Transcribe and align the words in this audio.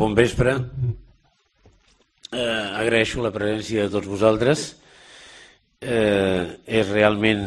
Bon 0.00 0.14
vespre. 0.16 0.52
Eh, 2.30 2.66
agraeixo 2.80 3.20
la 3.24 3.32
presència 3.34 3.82
de 3.84 3.92
tots 3.92 4.08
vosaltres. 4.08 4.62
Eh, 5.80 6.44
és 6.80 6.92
realment 6.92 7.42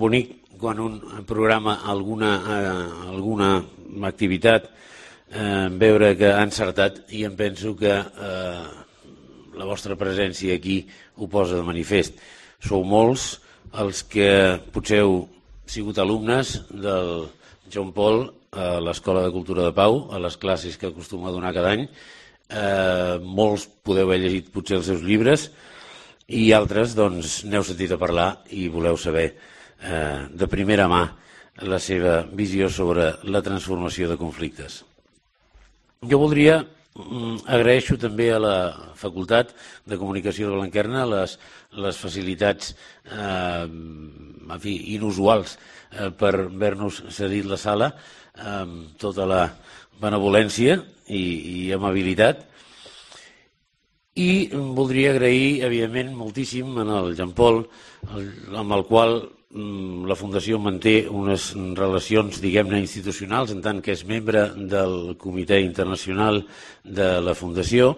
bonic 0.00 0.34
quan 0.60 0.80
un 0.84 0.94
programa 1.28 1.78
alguna, 1.88 2.30
eh, 2.56 3.08
alguna 3.12 3.50
activitat 4.08 4.68
eh, 4.70 5.68
veure 5.84 6.14
que 6.16 6.28
ha 6.28 6.44
encertat 6.44 7.02
i 7.16 7.24
em 7.28 7.36
penso 7.36 7.74
que 7.76 7.92
eh, 7.92 8.64
la 9.56 9.68
vostra 9.68 9.96
presència 10.00 10.56
aquí 10.56 10.78
ho 11.16 11.28
posa 11.28 11.56
de 11.56 11.66
manifest. 11.66 12.20
Sou 12.60 12.84
molts 12.84 13.34
els 13.80 14.04
que 14.04 14.30
potser 14.72 15.00
heu 15.04 15.26
sigut 15.68 16.00
alumnes 16.00 16.58
del 16.70 17.28
John 17.70 17.94
Paul 17.96 18.26
a 18.50 18.80
l'Escola 18.82 19.22
de 19.24 19.30
Cultura 19.30 19.64
de 19.68 19.74
Pau, 19.74 20.08
a 20.10 20.18
les 20.18 20.36
classes 20.36 20.76
que 20.76 20.90
acostuma 20.90 21.30
a 21.30 21.34
donar 21.34 21.54
cada 21.54 21.70
any. 21.76 21.86
Eh, 22.50 23.18
molts 23.22 23.68
podeu 23.84 24.08
haver 24.08 24.20
llegit 24.24 24.50
potser 24.50 24.80
els 24.80 24.88
seus 24.90 25.04
llibres 25.06 25.50
i 26.26 26.50
altres 26.54 26.96
doncs 26.98 27.44
n'heu 27.46 27.62
sentit 27.66 27.94
a 27.94 27.98
parlar 28.00 28.42
i 28.50 28.66
voleu 28.68 28.98
saber 28.98 29.28
eh, 29.30 30.26
de 30.34 30.50
primera 30.50 30.88
mà 30.90 31.04
la 31.62 31.78
seva 31.78 32.24
visió 32.34 32.68
sobre 32.70 33.12
la 33.22 33.42
transformació 33.42 34.08
de 34.10 34.18
conflictes. 34.18 34.80
Jo 36.02 36.18
voldria 36.18 36.58
mm, 36.64 37.46
agraeixo 37.46 37.98
també 38.02 38.32
a 38.34 38.42
la 38.42 38.56
Facultat 38.98 39.54
de 39.86 39.98
Comunicació 40.00 40.50
de 40.50 40.58
Blanquerna 40.58 41.06
les, 41.06 41.36
les 41.78 41.98
facilitats 42.02 42.74
eh, 43.06 43.66
en 44.50 44.58
fi, 44.58 44.74
inusuals 44.96 45.54
eh, 45.92 46.10
per 46.10 46.34
haver-nos 46.46 47.02
cedit 47.14 47.48
la 47.48 47.58
sala 47.60 47.90
amb 48.40 48.94
tota 49.00 49.26
la 49.28 49.42
benevolència 50.00 50.78
i, 51.08 51.22
i 51.66 51.72
amabilitat. 51.76 52.46
I 54.20 54.50
voldria 54.52 55.12
agrair, 55.14 55.62
evidentment, 55.66 56.14
moltíssim 56.18 56.72
en 56.82 56.90
el 56.92 57.12
Jean 57.18 57.34
Paul, 57.36 57.62
el, 58.10 58.30
amb 58.58 58.74
el 58.74 58.82
qual 58.88 59.14
mm, 59.22 60.08
la 60.10 60.16
Fundació 60.18 60.58
manté 60.62 61.04
unes 61.06 61.52
relacions, 61.78 62.40
diguem-ne, 62.42 62.80
institucionals, 62.82 63.54
en 63.54 63.62
tant 63.64 63.80
que 63.84 63.94
és 63.94 64.06
membre 64.08 64.48
del 64.56 65.14
Comitè 65.20 65.60
Internacional 65.62 66.42
de 66.84 67.12
la 67.22 67.36
Fundació, 67.38 67.94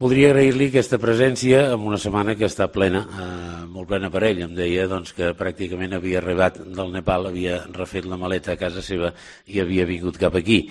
Voldria 0.00 0.30
agrair-li 0.30 0.70
aquesta 0.70 0.96
presència 0.96 1.58
en 1.74 1.82
una 1.84 1.98
setmana 2.00 2.32
que 2.32 2.46
està 2.46 2.70
plena, 2.72 3.02
eh, 3.04 3.64
molt 3.68 3.90
plena 3.90 4.08
per 4.08 4.22
ell. 4.24 4.38
Em 4.46 4.54
deia 4.56 4.86
doncs, 4.88 5.10
que 5.12 5.34
pràcticament 5.36 5.92
havia 5.92 6.22
arribat 6.22 6.56
del 6.56 6.92
Nepal, 6.94 7.26
havia 7.28 7.58
refet 7.74 8.06
la 8.08 8.16
maleta 8.16 8.54
a 8.54 8.56
casa 8.56 8.80
seva 8.80 9.10
i 9.44 9.60
havia 9.60 9.84
vingut 9.84 10.16
cap 10.16 10.38
aquí. 10.40 10.70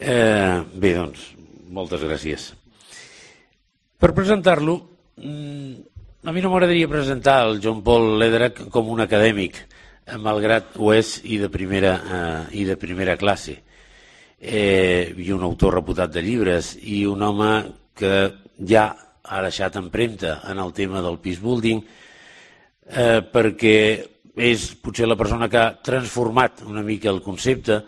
Eh, 0.00 0.64
bé, 0.74 0.94
doncs, 0.96 1.28
moltes 1.70 2.02
gràcies. 2.02 2.48
Per 4.02 4.10
presentar-lo, 4.12 4.80
mm, 5.14 6.26
a 6.26 6.32
mi 6.32 6.42
no 6.42 6.50
m'agradaria 6.50 6.88
presentar 6.88 7.46
el 7.46 7.60
John 7.60 7.84
Paul 7.84 8.18
Lederach 8.18 8.68
com 8.68 8.88
un 8.88 9.00
acadèmic, 9.00 9.62
malgrat 10.18 10.74
ho 10.76 10.92
és 10.92 11.20
i 11.22 11.38
de 11.38 11.48
primera, 11.48 11.94
eh, 12.50 12.58
i 12.58 12.64
de 12.64 12.76
primera 12.76 13.16
classe. 13.16 13.62
Eh, 14.40 15.14
i 15.18 15.30
un 15.30 15.42
autor 15.44 15.74
reputat 15.74 16.10
de 16.10 16.20
llibres 16.20 16.76
i 16.82 17.06
un 17.06 17.22
home 17.22 17.83
que 17.96 18.14
ja 18.68 18.88
ha 19.24 19.42
deixat 19.44 19.78
empremta 19.80 20.40
en 20.50 20.60
el 20.60 20.72
tema 20.76 21.02
del 21.02 21.20
peace 21.22 21.40
building 21.42 21.80
eh, 21.80 23.20
perquè 23.24 23.78
és 24.34 24.66
potser 24.82 25.06
la 25.06 25.16
persona 25.16 25.48
que 25.48 25.60
ha 25.60 25.76
transformat 25.78 26.64
una 26.66 26.82
mica 26.82 27.08
el 27.10 27.22
concepte 27.22 27.80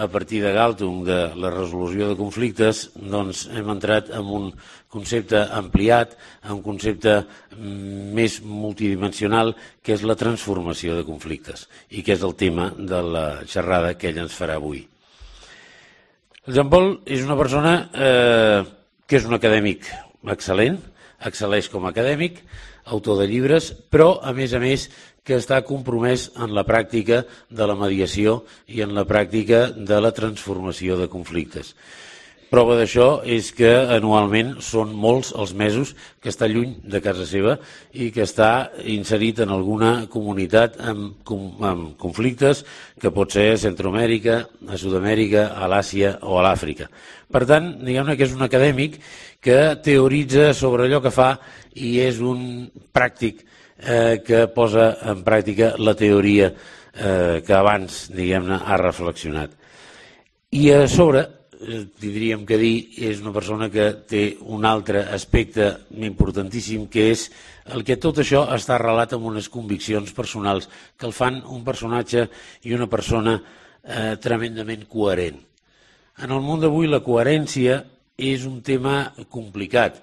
a 0.00 0.08
partir 0.08 0.40
de 0.42 0.52
Galtung 0.52 1.04
de 1.04 1.34
la 1.36 1.50
resolució 1.52 2.08
de 2.08 2.16
conflictes, 2.16 2.86
doncs 2.94 3.42
hem 3.52 3.68
entrat 3.68 4.08
en 4.16 4.30
un 4.32 4.46
concepte 4.88 5.42
ampliat, 5.52 6.14
en 6.46 6.54
un 6.56 6.62
concepte 6.64 7.18
mm, 7.20 8.06
més 8.16 8.38
multidimensional, 8.40 9.52
que 9.84 9.92
és 9.98 10.06
la 10.06 10.16
transformació 10.16 10.96
de 10.96 11.04
conflictes, 11.04 11.66
i 11.90 12.00
que 12.06 12.16
és 12.16 12.24
el 12.24 12.32
tema 12.38 12.70
de 12.78 13.02
la 13.04 13.26
xerrada 13.44 13.92
que 13.98 14.08
ell 14.08 14.22
ens 14.24 14.36
farà 14.36 14.56
avui. 14.56 14.86
El 16.46 16.56
Jean 16.56 16.70
Paul 16.72 16.94
és 17.04 17.26
una 17.26 17.36
persona 17.36 17.74
eh, 17.92 18.62
que 19.10 19.18
és 19.18 19.24
un 19.26 19.34
acadèmic 19.34 19.88
excel·lent, 20.30 20.76
excel·leix 21.26 21.66
com 21.72 21.82
a 21.82 21.90
acadèmic, 21.90 22.36
autor 22.94 23.16
de 23.18 23.24
llibres, 23.26 23.72
però, 23.90 24.20
a 24.22 24.30
més 24.30 24.54
a 24.54 24.60
més, 24.62 24.84
que 25.26 25.34
està 25.34 25.58
compromès 25.66 26.28
en 26.38 26.54
la 26.54 26.62
pràctica 26.68 27.24
de 27.50 27.66
la 27.66 27.74
mediació 27.74 28.44
i 28.70 28.84
en 28.86 28.94
la 28.94 29.02
pràctica 29.10 29.64
de 29.74 29.98
la 29.98 30.12
transformació 30.14 30.94
de 31.00 31.10
conflictes. 31.10 31.74
Prova 32.50 32.74
d'això 32.74 33.20
és 33.30 33.52
que 33.54 33.68
anualment 33.94 34.56
són 34.66 34.90
molts 34.98 35.28
els 35.38 35.52
mesos 35.54 35.92
que 36.18 36.32
està 36.32 36.48
lluny 36.50 36.72
de 36.82 36.98
casa 37.04 37.22
seva 37.22 37.54
i 37.94 38.08
que 38.10 38.24
està 38.26 38.72
inserit 38.90 39.38
en 39.44 39.52
alguna 39.54 40.08
comunitat 40.10 40.80
amb, 40.82 41.30
amb 41.62 41.94
conflictes 42.00 42.64
que 42.98 43.14
pot 43.14 43.30
ser 43.30 43.52
a 43.52 43.62
Centroamèrica, 43.62 44.40
a 44.66 44.80
Sud-amèrica, 44.82 45.46
a 45.54 45.70
l'Àsia 45.70 46.16
o 46.26 46.40
a 46.40 46.44
l'Àfrica. 46.48 46.90
Per 47.30 47.46
tant, 47.46 47.70
diguem-ne 47.86 48.18
que 48.18 48.26
és 48.26 48.34
un 48.34 48.42
acadèmic 48.42 48.98
que 49.38 49.60
teoritza 49.86 50.50
sobre 50.50 50.88
allò 50.88 50.98
que 51.06 51.14
fa 51.14 51.36
i 51.78 52.00
és 52.02 52.18
un 52.18 52.66
pràctic 52.90 53.44
eh, 53.78 54.20
que 54.26 54.48
posa 54.50 54.96
en 55.06 55.22
pràctica 55.22 55.76
la 55.78 55.94
teoria 55.94 56.50
eh, 56.50 57.42
que 57.46 57.54
abans, 57.54 58.08
diguem-ne, 58.10 58.58
ha 58.58 58.86
reflexionat. 58.88 59.54
I 60.50 60.72
a 60.74 60.88
sobre, 60.90 61.28
Eh, 61.60 61.84
tindríem 62.00 62.46
que 62.48 62.56
dir, 62.56 62.76
és 63.04 63.18
una 63.20 63.34
persona 63.36 63.66
que 63.68 63.90
té 64.08 64.22
un 64.48 64.64
altre 64.64 65.02
aspecte 65.12 65.66
importantíssim, 65.92 66.86
que 66.88 67.10
és 67.12 67.26
el 67.76 67.84
que 67.84 67.98
tot 68.00 68.22
això 68.22 68.46
està 68.54 68.78
arrelat 68.78 69.12
amb 69.12 69.28
unes 69.28 69.50
conviccions 69.52 70.14
personals 70.16 70.70
que 70.96 71.04
el 71.04 71.12
fan 71.12 71.42
un 71.52 71.60
personatge 71.66 72.24
i 72.64 72.72
una 72.72 72.88
persona 72.88 73.36
eh, 73.36 74.16
tremendament 74.24 74.86
coherent. 74.88 75.36
En 76.24 76.32
el 76.32 76.40
món 76.40 76.64
d'avui 76.64 76.88
la 76.88 77.02
coherència 77.04 77.82
és 78.16 78.48
un 78.48 78.62
tema 78.64 79.12
complicat 79.28 80.00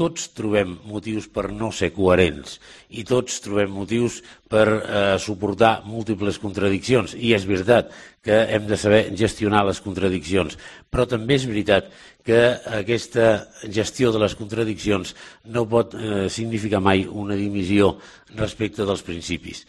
tots 0.00 0.30
trobem 0.32 0.78
motius 0.88 1.26
per 1.28 1.50
no 1.52 1.68
ser 1.76 1.90
coherents 1.92 2.56
i 2.96 3.04
tots 3.04 3.42
trobem 3.44 3.72
motius 3.76 4.20
per 4.50 4.66
eh, 4.68 5.18
suportar 5.20 5.82
múltiples 5.84 6.40
contradiccions. 6.40 7.12
I 7.14 7.34
és 7.36 7.44
veritat 7.48 7.92
que 8.24 8.38
hem 8.54 8.66
de 8.68 8.78
saber 8.80 9.02
gestionar 9.16 9.62
les 9.68 9.80
contradiccions, 9.84 10.56
però 10.88 11.04
també 11.08 11.36
és 11.36 11.46
veritat 11.48 11.90
que 12.24 12.40
aquesta 12.80 13.28
gestió 13.68 14.12
de 14.12 14.20
les 14.22 14.36
contradiccions 14.36 15.14
no 15.52 15.66
pot 15.68 15.96
eh, 15.96 16.28
significar 16.32 16.80
mai 16.84 17.04
una 17.04 17.36
dimissió 17.36 17.94
respecte 18.36 18.88
dels 18.88 19.04
principis. 19.04 19.64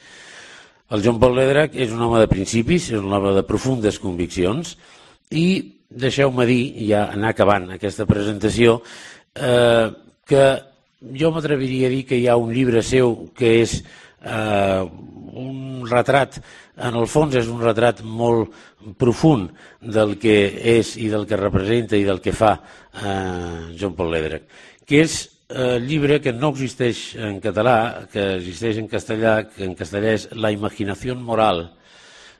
El 0.91 1.03
John 1.03 1.19
Paul 1.19 1.37
Lederach 1.39 1.75
és 1.79 1.91
un 1.95 2.01
home 2.03 2.19
de 2.19 2.31
principis, 2.31 2.89
és 2.91 2.99
un 2.99 3.11
home 3.15 3.31
de 3.35 3.45
profundes 3.47 3.99
conviccions 4.03 4.75
i 5.31 5.45
deixeu-me 5.91 6.45
dir, 6.47 6.63
ja 6.87 7.05
anar 7.11 7.31
acabant 7.31 7.69
aquesta 7.75 8.07
presentació, 8.07 8.79
eh, 9.35 9.91
que 10.31 10.45
jo 11.19 11.31
m'atreviria 11.33 11.89
a 11.89 11.91
dir 11.91 12.05
que 12.07 12.19
hi 12.19 12.27
ha 12.29 12.37
un 12.39 12.53
llibre 12.55 12.83
seu 12.85 13.31
que 13.35 13.57
és 13.65 13.81
eh, 14.23 14.83
un 15.31 15.83
retrat, 15.89 16.37
en 16.81 16.95
el 16.97 17.07
fons 17.09 17.35
és 17.35 17.49
un 17.51 17.59
retrat 17.61 17.99
molt 18.05 18.53
profund 19.01 19.51
del 19.81 20.15
que 20.21 20.35
és 20.77 20.95
i 21.01 21.09
del 21.11 21.27
que 21.27 21.39
representa 21.39 21.99
i 21.99 22.07
del 22.07 22.21
que 22.23 22.33
fa 22.35 22.53
eh, 22.55 23.75
John 23.79 23.97
Paul 23.97 24.13
Lederach, 24.13 24.47
que 24.87 25.03
és 25.03 25.17
eh, 25.49 25.79
llibre 25.83 26.21
que 26.23 26.33
no 26.33 26.53
existeix 26.55 27.17
en 27.19 27.41
català, 27.43 28.07
que 28.11 28.37
existeix 28.37 28.79
en 28.81 28.87
castellà, 28.91 29.41
que 29.51 29.67
en 29.67 29.75
castellà 29.75 30.15
és 30.15 30.29
La 30.31 30.53
imaginació 30.53 31.15
moral, 31.15 31.67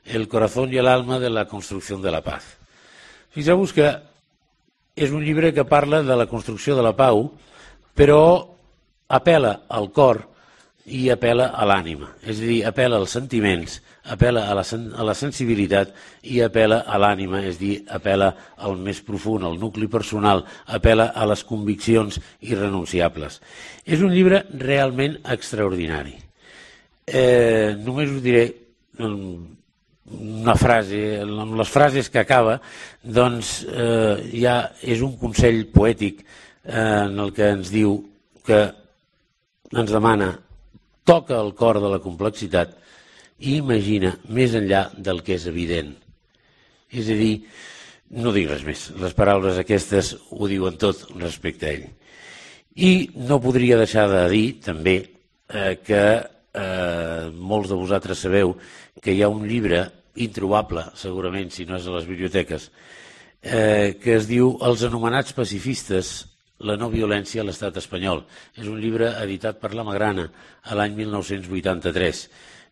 el 0.04 0.26
corazón 0.28 0.72
i 0.72 0.80
el 0.80 0.88
alma 0.88 1.20
de 1.22 1.30
la 1.30 1.46
construcció 1.50 2.00
de 2.02 2.10
la 2.10 2.24
paz. 2.24 2.56
Fixeu-vos 3.32 3.72
que 3.72 3.92
és 4.96 5.12
un 5.12 5.22
llibre 5.24 5.54
que 5.56 5.64
parla 5.64 6.02
de 6.04 6.16
la 6.16 6.28
construcció 6.28 6.76
de 6.76 6.84
la 6.84 6.96
pau, 6.96 7.30
però 7.94 8.22
apela 9.12 9.62
al 9.68 9.90
cor 9.92 10.22
i 10.86 11.06
apela 11.12 11.52
a 11.54 11.66
l'ànima, 11.68 12.08
és 12.26 12.40
a 12.40 12.46
dir, 12.48 12.60
apela 12.66 12.98
als 12.98 13.12
sentiments, 13.14 13.76
apela 14.10 14.48
a 14.50 14.54
la, 14.58 14.64
a 14.64 15.04
la 15.06 15.14
sensibilitat 15.14 15.92
i 16.26 16.40
apela 16.42 16.80
a 16.82 16.98
l'ànima, 16.98 17.42
és 17.46 17.54
a 17.54 17.60
dir, 17.60 17.76
apela 17.86 18.32
al 18.58 18.74
més 18.82 18.98
profund, 19.06 19.46
al 19.46 19.60
nucli 19.60 19.86
personal, 19.86 20.42
apela 20.66 21.12
a 21.14 21.28
les 21.30 21.44
conviccions 21.46 22.18
irrenunciables. 22.40 23.38
És 23.86 24.02
un 24.02 24.10
llibre 24.10 24.42
realment 24.58 25.20
extraordinari. 25.22 26.16
Eh, 27.06 27.78
només 27.78 28.10
us 28.10 28.22
diré 28.24 28.44
una 29.02 30.54
frase, 30.58 31.20
amb 31.22 31.54
les 31.58 31.70
frases 31.70 32.10
que 32.10 32.20
acaba, 32.20 32.58
doncs 33.02 33.60
eh, 33.70 34.16
ja 34.34 34.56
és 34.82 35.02
un 35.02 35.14
consell 35.20 35.68
poètic 35.72 36.24
en 36.64 37.18
el 37.18 37.32
que 37.34 37.48
ens 37.56 37.72
diu 37.72 37.98
que 38.46 38.62
ens 39.72 39.90
demana 39.90 40.30
toca 41.04 41.40
el 41.40 41.54
cor 41.58 41.80
de 41.82 41.90
la 41.90 42.00
complexitat 42.02 42.76
i 43.42 43.56
imagina 43.58 44.14
més 44.30 44.54
enllà 44.54 44.88
del 44.94 45.22
que 45.26 45.34
és 45.34 45.48
evident. 45.50 45.94
És 46.92 47.08
a 47.08 47.16
dir, 47.18 47.34
No 48.12 48.32
dic 48.34 48.50
res 48.50 48.64
més. 48.66 48.90
Les 49.00 49.14
paraules 49.16 49.56
aquestes 49.56 50.12
ho 50.36 50.48
diuen 50.48 50.76
tot 50.80 51.06
respecte 51.16 51.64
a 51.64 51.70
ell. 51.72 51.86
I 52.76 52.90
no 53.28 53.40
podria 53.40 53.78
deixar 53.80 54.04
de 54.10 54.26
dir, 54.28 54.46
també, 54.64 54.96
eh, 55.48 55.78
que 55.80 56.02
eh, 56.20 57.30
molts 57.32 57.72
de 57.72 57.78
vosaltres 57.80 58.20
sabeu 58.20 58.52
que 59.00 59.14
hi 59.16 59.22
ha 59.24 59.30
un 59.32 59.46
llibre 59.48 59.86
introbable, 60.20 60.84
segurament, 60.94 61.48
si 61.50 61.64
no 61.64 61.78
és 61.78 61.88
a 61.88 61.94
les 61.96 62.08
biblioteques, 62.08 62.68
eh, 63.40 63.96
que 63.96 64.18
es 64.18 64.28
diu 64.28 64.58
Els 64.60 64.84
anomenats 64.84 65.32
pacifistes, 65.32 66.12
la 66.62 66.76
no 66.80 66.90
violència 66.92 67.42
a 67.42 67.46
l'estat 67.46 67.78
espanyol. 67.80 68.24
És 68.56 68.68
un 68.70 68.80
llibre 68.80 69.12
editat 69.22 69.60
per 69.60 69.72
la 69.74 69.84
Magrana 69.86 70.28
a 70.62 70.78
l'any 70.78 70.96
1983. 71.02 72.24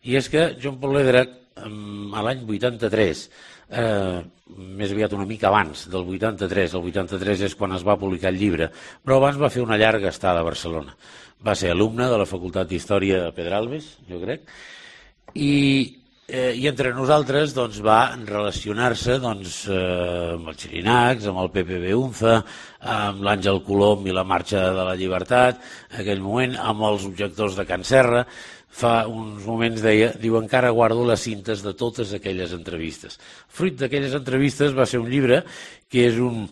I 0.09 0.17
és 0.17 0.29
que 0.31 0.51
John 0.61 0.79
Paul 0.81 0.97
Lederach, 0.97 1.37
a 1.61 2.23
l'any 2.25 2.45
83, 2.47 3.23
eh, 3.71 4.21
més 4.81 4.91
aviat 4.91 5.13
una 5.15 5.27
mica 5.27 5.49
abans 5.49 5.85
del 5.91 6.07
83, 6.07 6.75
el 6.75 6.89
83 6.91 7.45
és 7.47 7.55
quan 7.55 7.75
es 7.75 7.85
va 7.87 7.99
publicar 7.99 8.31
el 8.31 8.39
llibre, 8.39 8.69
però 9.03 9.19
abans 9.19 9.39
va 9.39 9.51
fer 9.53 9.63
una 9.63 9.79
llarga 9.79 10.09
estada 10.09 10.41
a 10.41 10.47
Barcelona. 10.47 10.95
Va 11.41 11.55
ser 11.55 11.71
alumne 11.71 12.09
de 12.09 12.19
la 12.21 12.29
Facultat 12.29 12.69
d'Història 12.69 13.23
de 13.25 13.31
Pedralbes, 13.35 13.97
jo 14.09 14.19
crec, 14.21 14.45
i 15.35 16.00
eh, 16.31 16.53
i 16.55 16.67
entre 16.69 16.93
nosaltres 16.95 17.51
doncs, 17.55 17.81
va 17.83 18.15
relacionar-se 18.15 19.17
doncs, 19.21 19.65
eh, 19.67 20.37
amb 20.37 20.47
els 20.53 20.63
Xirinacs, 20.63 21.27
amb 21.27 21.43
el 21.43 21.51
PPB 21.51 21.91
UNFA, 21.99 22.37
amb 22.95 23.21
l'Àngel 23.27 23.61
Colom 23.67 24.07
i 24.07 24.15
la 24.15 24.23
Marxa 24.23 24.69
de 24.71 24.87
la 24.87 24.95
Llibertat, 24.95 25.59
en 25.91 26.01
aquell 26.05 26.23
moment, 26.23 26.55
amb 26.55 26.87
els 26.87 27.05
objectors 27.09 27.59
de 27.59 27.67
Can 27.67 27.83
Serra, 27.83 28.23
fa 28.71 29.03
uns 29.11 29.43
moments 29.43 29.83
deia, 29.83 30.13
diu, 30.15 30.37
encara 30.39 30.71
guardo 30.71 31.03
les 31.03 31.19
cintes 31.19 31.59
de 31.59 31.73
totes 31.75 32.13
aquelles 32.15 32.53
entrevistes. 32.55 33.19
Fruit 33.51 33.75
d'aquelles 33.75 34.15
entrevistes 34.15 34.71
va 34.77 34.87
ser 34.87 35.01
un 35.03 35.09
llibre 35.11 35.41
que 35.91 36.05
és 36.07 36.15
un, 36.23 36.45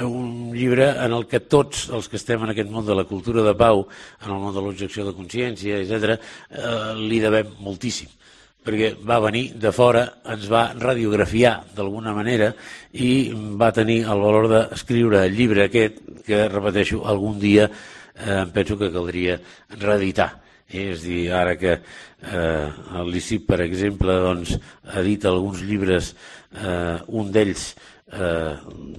un 0.00 0.30
llibre 0.56 0.88
en 1.04 1.12
el 1.12 1.28
que 1.28 1.44
tots 1.44 1.90
els 1.92 2.08
que 2.08 2.16
estem 2.16 2.40
en 2.40 2.54
aquest 2.54 2.72
món 2.72 2.88
de 2.88 2.96
la 2.96 3.04
cultura 3.04 3.44
de 3.44 3.52
pau, 3.52 3.84
en 4.24 4.32
el 4.32 4.40
món 4.40 4.56
de 4.56 4.64
l'objecció 4.64 5.04
de 5.04 5.12
consciència, 5.12 5.82
etc., 5.84 6.16
eh, 6.16 6.94
li 6.96 7.20
devem 7.20 7.52
moltíssim 7.60 8.08
perquè 8.66 8.94
va 9.06 9.20
venir 9.22 9.52
de 9.62 9.70
fora, 9.74 10.02
ens 10.26 10.48
va 10.50 10.72
radiografiar 10.74 11.54
d'alguna 11.76 12.14
manera 12.16 12.50
i 12.98 13.30
va 13.60 13.70
tenir 13.74 14.00
el 14.02 14.24
valor 14.24 14.48
d'escriure 14.50 15.22
el 15.22 15.36
llibre 15.38 15.68
aquest 15.68 16.02
que, 16.26 16.48
repeteixo, 16.50 17.04
algun 17.06 17.38
dia 17.38 17.68
eh, 17.70 18.44
penso 18.52 18.78
que 18.78 18.90
caldria 18.90 19.38
reeditar. 19.78 20.32
És 20.66 21.04
dir, 21.06 21.30
ara 21.30 21.54
que 21.54 21.76
eh, 21.78 22.68
LICIP, 23.06 23.46
per 23.46 23.60
exemple, 23.62 24.16
doncs, 24.24 24.56
edita 24.98 25.30
alguns 25.30 25.62
llibres, 25.62 26.10
eh, 26.58 26.96
un 27.06 27.30
d'ells 27.30 27.68
eh, 28.10 28.54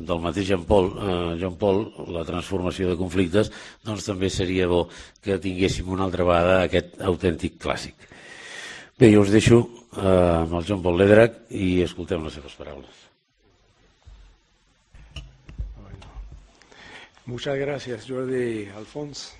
del 0.07 0.21
mateix 0.23 0.47
Jean 0.53 0.63
Paul, 0.63 0.93
eh, 0.95 1.35
Jean 1.41 1.57
Paul, 1.59 1.83
la 2.15 2.23
transformació 2.27 2.93
de 2.93 2.99
conflictes, 2.99 3.51
doncs 3.83 4.07
també 4.07 4.31
seria 4.31 4.69
bo 4.71 4.85
que 5.23 5.41
tinguéssim 5.43 5.91
una 5.91 6.07
altra 6.07 6.23
vegada 6.27 6.61
aquest 6.63 7.01
autèntic 7.03 7.59
clàssic. 7.59 8.07
Bé, 8.97 9.11
jo 9.13 9.21
us 9.21 9.29
deixo 9.29 9.59
eh, 9.93 10.01
amb 10.01 10.55
el 10.57 10.63
John 10.65 10.79
Paul 10.81 10.95
Ledrac 10.97 11.35
i 11.53 11.83
escoltem 11.85 12.23
les 12.25 12.33
seves 12.33 12.55
paraules. 12.57 13.03
Muchas 17.27 17.59
gracias, 17.59 18.07
Jordi 18.09 18.65
Alfons. 18.73 19.35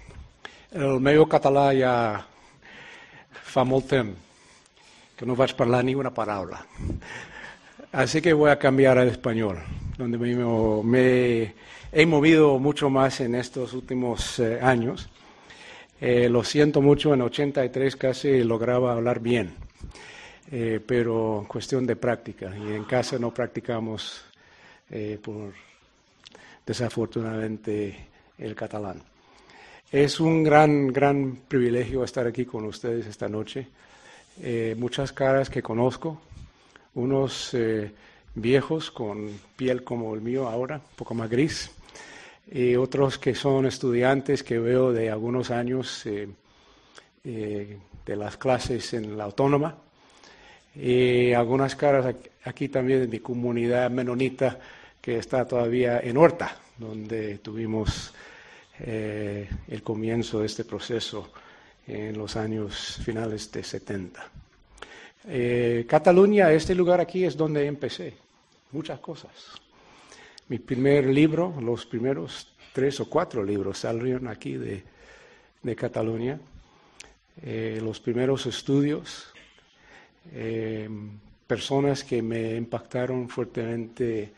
El 0.77 1.01
meu 1.01 1.25
català 1.25 1.71
ja 1.74 1.94
fa 3.50 3.63
molt 3.65 3.89
temps 3.89 4.13
que 5.18 5.25
no 5.25 5.33
vaig 5.33 5.56
parlar 5.57 5.81
ni 5.81 5.95
una 5.98 6.13
paraula. 6.13 6.62
Así 7.92 8.21
que 8.21 8.38
voy 8.38 8.51
a 8.51 8.60
cambiar 8.60 9.00
al 9.00 9.10
español, 9.10 9.57
donde 9.98 10.19
me, 10.19 10.36
me 10.83 11.56
he 11.92 12.06
movido 12.06 12.60
mucho 12.60 12.92
más 12.92 13.21
en 13.21 13.33
estos 13.33 13.74
últimos 13.74 14.38
eh, 14.38 14.60
años. 14.62 15.10
Eh, 15.99 16.29
lo 16.29 16.44
siento 16.44 16.79
mucho, 16.79 17.13
en 17.13 17.21
83 17.21 17.95
casi 17.95 18.44
lograba 18.44 18.94
hablar 18.94 19.19
bien, 19.19 19.55
eh, 20.51 20.79
pero 20.85 21.44
cuestión 21.47 21.88
de 21.88 21.95
práctica. 21.95 22.55
Y 22.55 22.73
en 22.73 22.83
casa 22.83 23.17
no 23.17 23.33
practicamos, 23.33 24.21
eh, 24.91 25.17
por 25.21 25.53
desafortunadamente, 26.65 27.95
el 28.38 28.53
catalán. 28.53 29.01
Es 29.91 30.19
un 30.19 30.44
gran, 30.44 30.88
gran 30.88 31.39
privilegio 31.47 32.03
estar 32.03 32.27
aquí 32.27 32.45
con 32.45 32.65
ustedes 32.65 33.07
esta 33.07 33.27
noche. 33.27 33.67
muchas 34.77 35.11
caras 35.13 35.50
que 35.50 35.63
conozco, 35.63 36.21
unos 36.93 37.55
viejos 38.35 38.91
con 38.91 39.31
piel 39.55 39.83
como 39.83 40.13
el 40.13 40.21
mío 40.21 40.47
ahora, 40.47 40.75
un 40.75 40.95
poco 40.95 41.15
más 41.15 41.29
gris, 41.29 41.71
y 42.51 42.75
otros 42.75 43.17
que 43.17 43.35
son 43.35 43.65
estudiantes 43.65 44.44
que 44.44 44.59
veo 44.59 44.94
de 44.94 45.09
algunos 45.09 45.51
años 45.51 46.05
eh, 46.05 46.27
eh, 47.23 47.77
de 48.05 48.15
las 48.15 48.38
clases 48.38 48.94
en 48.94 49.17
la 49.17 49.25
autónoma, 49.25 49.75
y 50.75 51.33
algunas 51.33 51.75
caras 51.75 52.15
aquí 52.44 52.69
también 52.69 53.01
de 53.01 53.07
mi 53.07 53.19
comunidad 53.19 53.89
menonita 53.89 54.59
que 55.01 55.17
está 55.17 55.45
todavía 55.45 55.99
en 55.99 56.15
Horta, 56.15 56.57
donde 56.77 57.39
tuvimos 57.39 58.13
eh, 58.79 59.50
el 59.67 59.81
comienzo 59.81 60.39
de 60.39 60.45
este 60.45 60.63
proceso 60.63 61.31
en 61.88 62.17
los 62.17 62.35
años 62.35 63.00
finales 63.03 63.51
de 63.51 63.63
70. 63.63 64.31
Cataluña, 65.88 66.51
este 66.51 66.73
lugar 66.73 67.01
aquí 67.01 67.25
es 67.25 67.35
donde 67.35 67.65
empecé, 67.65 68.13
muchas 68.71 69.00
cosas. 69.00 69.31
Mi 70.49 70.59
primer 70.59 71.05
libro, 71.07 71.53
los 71.59 71.85
primeros 71.85 72.47
tres 72.71 73.01
o 73.01 73.09
cuatro 73.09 73.44
libros 73.44 73.79
salieron 73.79 74.29
aquí 74.29 74.55
de, 74.55 74.83
Cataluña. 75.75 76.39
Eh, 77.41 77.81
los 77.83 77.99
primeros 77.99 78.45
estudios, 78.45 79.33
eh, 80.31 80.88
personas 81.45 82.05
que 82.05 82.21
me 82.21 82.55
impactaron 82.55 83.27
fuertemente 83.27 84.31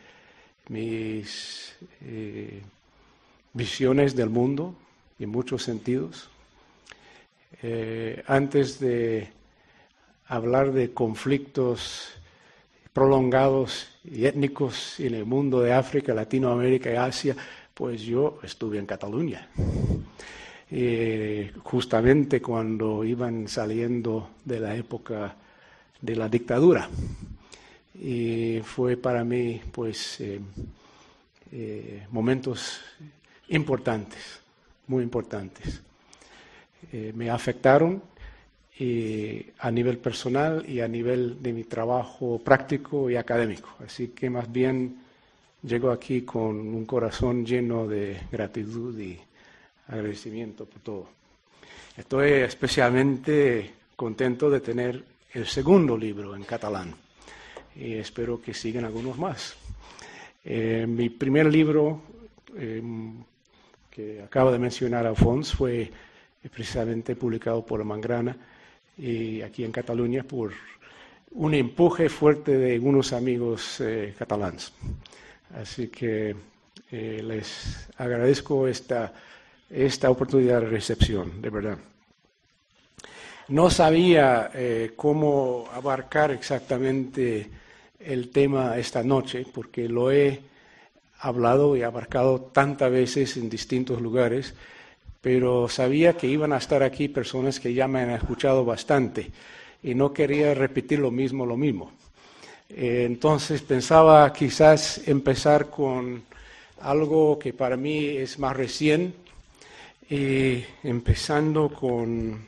mis 0.70 1.76
eh, 2.02 2.60
visiones 3.54 4.16
del 4.16 4.32
mundo 4.32 4.74
en 5.20 5.30
muchos 5.30 5.62
sentidos. 5.62 6.32
antes 8.26 8.80
de 8.80 9.30
hablar 10.26 10.72
de 10.72 10.92
conflictos 10.92 12.19
prolongados 13.00 13.88
y 14.04 14.26
étnicos 14.26 15.00
en 15.00 15.14
el 15.14 15.24
mundo 15.24 15.62
de 15.62 15.72
África, 15.72 16.14
Latinoamérica 16.14 16.92
y 16.92 16.98
Asia, 16.98 17.34
pues 17.74 18.02
yo 18.02 18.40
estuve 18.44 18.78
en 18.78 18.86
Cataluña. 18.86 19.48
justamente 21.64 22.42
cuando 22.42 23.06
iban 23.06 23.48
saliendo 23.48 24.32
de 24.44 24.60
la 24.60 24.76
época 24.76 25.34
de 26.02 26.16
la 26.18 26.28
dictadura. 26.28 26.90
Y 27.96 28.60
fue 28.66 28.98
para 28.98 29.24
mí, 29.24 29.62
pues, 29.72 30.20
eh, 30.20 30.42
eh, 31.54 32.06
momentos 32.12 32.82
importantes, 33.48 34.42
muy 34.88 35.04
importantes. 35.04 35.82
Eh, 36.92 37.14
me 37.16 37.30
afectaron 37.30 38.04
a 39.60 39.72
nivel 39.72 39.98
personal 39.98 40.64
y 40.66 40.80
a 40.80 40.88
nivel 40.88 41.42
de 41.44 41.52
mi 41.52 41.66
trabajo 41.66 42.40
práctico 42.40 43.10
y 43.10 43.18
académico. 43.18 43.76
Así 43.86 44.10
que 44.10 44.30
más 44.30 44.50
bien 44.50 45.02
llego 45.62 45.92
aquí 45.92 46.22
con 46.22 46.56
un 46.56 46.86
corazón 46.86 47.46
lleno 47.46 47.88
de 47.88 48.18
gratitud 48.32 48.98
y 48.98 49.20
agradecimiento 49.90 50.66
por 50.66 50.82
todo. 50.82 51.10
Estoy 51.98 52.32
especialmente 52.32 53.70
contento 53.98 54.50
de 54.50 54.62
tener 54.62 55.04
el 55.34 55.46
segundo 55.46 55.98
libro 55.98 56.34
en 56.34 56.44
catalán 56.44 56.96
y 57.76 57.96
espero 57.96 58.42
que 58.42 58.54
sigan 58.54 58.86
algunos 58.86 59.18
más. 59.18 59.58
Eh, 60.46 60.86
mi 60.88 61.10
primer 61.10 61.48
libro, 61.48 62.02
em, 62.56 63.22
que 63.92 64.22
acaba 64.22 64.54
de 64.54 64.60
mencionar 64.60 65.06
Alfons, 65.06 65.54
fue 65.54 65.92
precisamente 66.50 67.18
publicado 67.18 67.66
por 67.66 67.84
Mangrana 67.84 68.38
y 69.00 69.42
aquí 69.42 69.64
en 69.64 69.72
Cataluña 69.72 70.24
por 70.24 70.52
un 71.32 71.54
empuje 71.54 72.10
fuerte 72.10 72.58
de 72.58 72.80
unos 72.80 73.14
amigos 73.14 73.80
eh, 73.82 74.14
catalanes. 74.18 74.74
Así 75.56 75.88
que 75.88 76.36
eh, 76.92 77.22
les 77.24 77.88
agradezco 77.98 78.68
esta, 78.68 79.14
esta 79.70 80.10
oportunidad 80.10 80.62
de 80.62 80.70
recepción, 80.70 81.42
de 81.42 81.50
verdad. 81.50 81.78
No 83.48 83.70
sabía 83.70 84.52
eh, 84.54 84.92
cómo 84.96 85.70
abarcar 85.74 86.32
exactamente 86.32 87.50
el 88.00 88.30
tema 88.30 88.78
esta 88.78 89.04
noche, 89.04 89.46
porque 89.52 89.90
lo 89.90 90.12
he 90.12 90.40
hablado 91.20 91.76
y 91.76 91.84
abarcado 91.84 92.42
tantas 92.54 92.92
veces 92.92 93.38
en 93.38 93.50
distintos 93.50 94.02
lugares 94.02 94.54
pero 95.22 95.68
sabía 95.68 96.16
que 96.16 96.28
iban 96.28 96.54
a 96.54 96.58
estar 96.58 96.84
aquí 96.84 97.10
personas 97.10 97.60
que 97.60 97.74
ya 97.74 97.88
me 97.88 98.02
han 98.02 98.12
escuchado 98.12 98.64
bastante 98.64 99.32
y 99.84 99.96
no 99.96 100.14
quería 100.14 100.54
repetir 100.54 101.00
lo 101.00 101.12
mismo, 101.12 101.46
lo 101.46 101.58
mismo. 101.58 101.92
Eh, 102.70 103.04
entonces 103.06 103.62
pensaba 103.62 104.32
quizás 104.32 105.08
empezar 105.08 105.70
con 105.70 106.24
algo 106.82 107.38
que 107.38 107.54
para 107.54 107.76
mí 107.76 108.06
es 108.06 108.40
más 108.40 108.56
recién, 108.56 109.14
eh, 110.10 110.66
empezando 110.84 111.70
con 111.70 112.48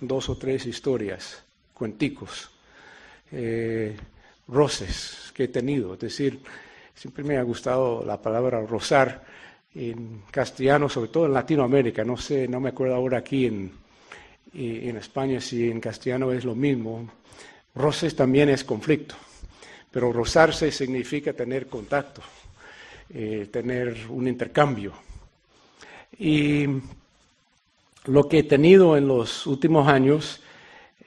dos 0.00 0.28
o 0.28 0.36
tres 0.36 0.66
historias, 0.66 1.42
cuenticos, 1.74 2.50
eh, 3.32 3.96
roces 4.46 5.32
que 5.34 5.44
he 5.44 5.48
tenido. 5.48 5.94
Es 5.94 6.00
decir, 6.00 6.40
siempre 6.94 7.24
me 7.24 7.36
ha 7.36 7.42
gustado 7.42 8.04
la 8.04 8.20
palabra 8.20 8.60
rozar 8.60 9.24
en 9.74 10.22
castellano, 10.30 10.88
sobre 10.88 11.10
todo 11.10 11.26
en 11.26 11.34
Latinoamérica. 11.34 12.04
No 12.04 12.16
sé, 12.16 12.48
no 12.48 12.60
me 12.60 12.70
acuerdo 12.70 12.94
ahora 12.94 13.18
aquí 13.18 13.46
en, 13.46 13.72
en 14.54 14.96
España 14.96 15.40
si 15.40 15.70
en 15.70 15.80
castellano 15.80 16.32
es 16.32 16.44
lo 16.44 16.54
mismo. 16.54 17.08
Roces 17.74 18.16
también 18.16 18.48
es 18.48 18.64
conflicto, 18.64 19.14
pero 19.90 20.12
rozarse 20.12 20.72
significa 20.72 21.32
tener 21.32 21.68
contacto, 21.68 22.22
eh, 23.10 23.48
tener 23.52 23.96
un 24.08 24.26
intercambio. 24.26 24.92
Y 26.18 26.66
lo 28.06 28.28
que 28.28 28.40
he 28.40 28.42
tenido 28.42 28.96
en 28.96 29.06
los 29.06 29.46
últimos 29.46 29.86
años 29.86 30.40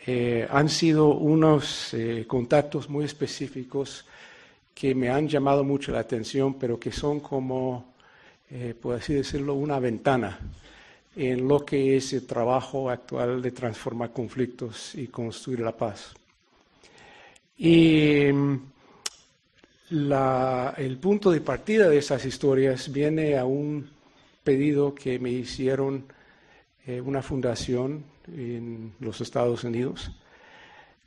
eh, 0.06 0.48
han 0.50 0.70
sido 0.70 1.10
unos 1.10 1.94
eh, 1.94 2.26
contactos 2.28 2.90
muy 2.90 3.06
específicos 3.06 4.06
que 4.74 4.96
me 4.96 5.10
han 5.10 5.28
llamado 5.28 5.64
mucho 5.64 5.92
la 5.92 6.00
atención, 6.00 6.54
pero 6.56 6.80
que 6.80 6.92
son 6.92 7.20
como, 7.20 7.91
por 8.82 8.96
así 8.96 9.14
decirlo, 9.14 9.54
una 9.54 9.80
ventana 9.80 10.38
en 11.16 11.48
lo 11.48 11.66
que 11.66 11.98
es 11.98 12.14
el 12.14 12.26
trabajo 12.26 12.90
actual 12.90 13.42
de 13.42 13.52
transformar 13.52 14.12
conflictos 14.12 14.96
y 14.96 15.08
construir 15.08 15.60
la 15.60 15.76
paz. 15.76 16.14
Y 17.58 18.32
mm, 18.32 18.60
el 20.78 20.98
punto 20.98 21.32
de 21.32 21.42
partida 21.42 21.90
de 21.90 21.98
esas 21.98 22.26
historias 22.26 22.92
viene 22.92 23.38
a 23.38 23.46
un 23.46 23.90
pedido 24.44 24.96
que 24.96 25.20
me 25.20 25.30
hicieron 25.30 26.06
eh, 26.88 27.02
una 27.02 27.22
fundación 27.22 28.04
en 28.28 28.94
los 29.00 29.22
Estados 29.22 29.64
Unidos 29.64 30.12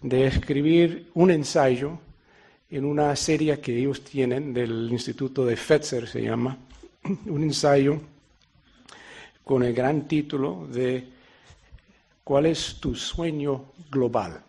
de 0.01 0.27
escribir 0.27 1.11
un 1.15 1.31
ensayo 1.31 1.99
en 2.71 2.85
una 2.85 3.17
serie 3.17 3.59
que 3.61 3.79
ellos 3.79 4.03
tienen 4.03 4.53
del 4.53 4.89
Instituto 4.91 5.47
de 5.47 5.57
Fetzer, 5.57 6.07
se 6.07 6.23
llama, 6.23 6.59
un 7.27 7.43
ensayo 7.43 8.01
con 9.45 9.63
el 9.63 9.75
gran 9.75 10.09
título 10.09 10.67
de 10.71 11.07
¿Cuál 12.23 12.47
es 12.47 12.77
tu 12.81 12.95
sueño 12.95 13.73
global? 13.91 14.43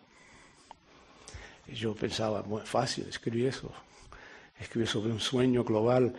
Y 1.68 1.74
yo 1.74 1.94
pensaba, 1.94 2.42
muy 2.44 2.62
fácil 2.62 3.06
escribir 3.10 3.48
eso. 3.48 3.70
Escribir 4.58 4.88
sobre 4.88 5.12
un 5.12 5.20
sueño 5.20 5.66
global 5.66 6.14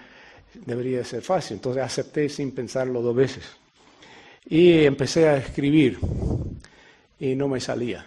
debería 0.53 1.03
ser 1.05 1.23
fácil. 1.23 1.55
Entonces 1.55 1.83
acepté 1.83 2.29
sin 2.29 2.53
pensarlo 2.53 3.01
dos 3.01 3.17
veces. 3.17 3.45
Y 4.45 4.85
empecé 4.85 5.29
a 5.29 5.39
escribir 5.39 5.99
y 7.19 7.35
no 7.35 7.49
me 7.49 7.61
salía. 7.61 8.05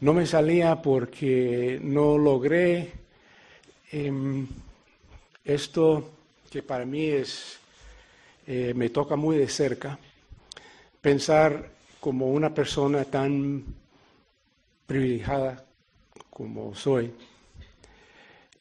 No 0.00 0.12
me 0.14 0.26
salía 0.26 0.80
porque 0.80 1.80
no 1.82 2.16
logré 2.16 2.92
em, 3.90 4.46
esto 5.44 6.19
que 6.50 6.62
para 6.64 6.84
mí 6.84 7.04
es 7.06 7.60
eh, 8.46 8.74
me 8.74 8.90
toca 8.90 9.14
muy 9.14 9.38
de 9.38 9.48
cerca 9.48 9.96
pensar 11.00 11.70
como 12.00 12.32
una 12.32 12.52
persona 12.52 13.04
tan 13.04 13.64
privilegiada 14.86 15.64
como 16.28 16.74
soy, 16.74 17.12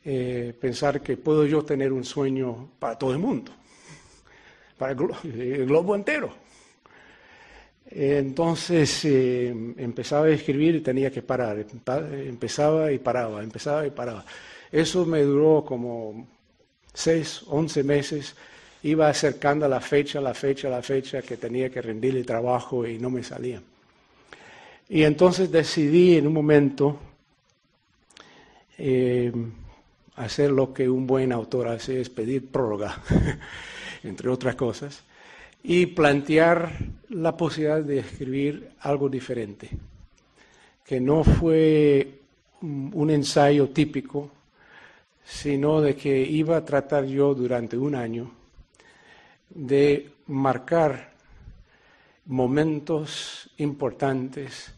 eh, 0.05 0.53
pensar 0.59 1.01
que 1.01 1.17
puedo 1.17 1.45
yo 1.45 1.63
tener 1.63 1.91
un 1.91 2.03
sueño 2.03 2.69
para 2.77 2.97
todo 2.97 3.11
el 3.11 3.17
mundo, 3.17 3.51
para 4.77 4.91
el, 4.91 4.97
globo 5.65 5.95
entero. 5.95 6.31
Entonces 7.89 9.03
eh, 9.05 9.47
empezaba 9.77 10.27
a 10.27 10.29
escribir 10.29 10.75
y 10.75 10.81
tenía 10.81 11.09
que 11.09 11.23
parar, 11.23 11.57
empezaba 11.57 12.91
y 12.91 12.99
paraba, 12.99 13.41
empezaba 13.41 13.87
y 13.87 13.89
paraba. 13.89 14.23
Eso 14.71 15.05
me 15.07 15.23
duró 15.23 15.65
como 15.65 16.27
seis, 16.93 17.43
once 17.47 17.83
meses 17.83 18.35
iba 18.83 19.09
acercando 19.09 19.67
la 19.67 19.81
fecha, 19.81 20.21
la 20.21 20.33
fecha, 20.33 20.69
la 20.69 20.81
fecha 20.81 21.21
que 21.21 21.37
tenía 21.37 21.69
que 21.69 21.81
rendir 21.81 22.15
el 22.15 22.25
trabajo 22.25 22.87
y 22.87 22.97
no 22.97 23.09
me 23.09 23.23
salía. 23.23 23.61
Y 24.87 25.03
entonces 25.03 25.51
decidí 25.51 26.17
en 26.17 26.27
un 26.27 26.33
momento 26.33 26.99
eh, 28.77 29.31
hacer 30.15 30.51
lo 30.51 30.73
que 30.73 30.89
un 30.89 31.05
buen 31.05 31.31
autor 31.31 31.67
hace, 31.67 32.01
es 32.01 32.09
pedir 32.09 32.47
prórroga, 32.47 33.01
entre 34.03 34.29
otras 34.29 34.55
cosas, 34.55 35.03
y 35.61 35.85
plantear 35.87 36.71
la 37.09 37.35
posibilidad 37.35 37.81
de 37.81 37.99
escribir 37.99 38.71
algo 38.79 39.09
diferente, 39.09 39.69
que 40.85 40.99
no 40.99 41.23
fue 41.23 42.19
un 42.61 43.09
ensayo 43.09 43.69
típico, 43.69 44.31
sino 45.29 45.79
de 45.79 45.95
que 45.95 46.21
iba 46.21 46.57
a 46.57 46.65
tratar 46.65 47.05
yo 47.05 47.35
durante 47.35 47.77
un 47.77 47.93
año 47.93 48.31
de 49.49 50.11
marcar 50.25 51.11
momentos 52.25 53.47
importantes 53.57 54.73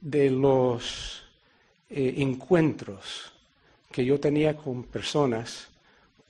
de 0.00 0.30
los 0.30 1.24
eh, 1.90 2.14
encuentros 2.18 3.32
que 3.90 4.04
yo 4.04 4.20
tenía 4.20 4.56
con 4.56 4.84
personas 4.84 5.68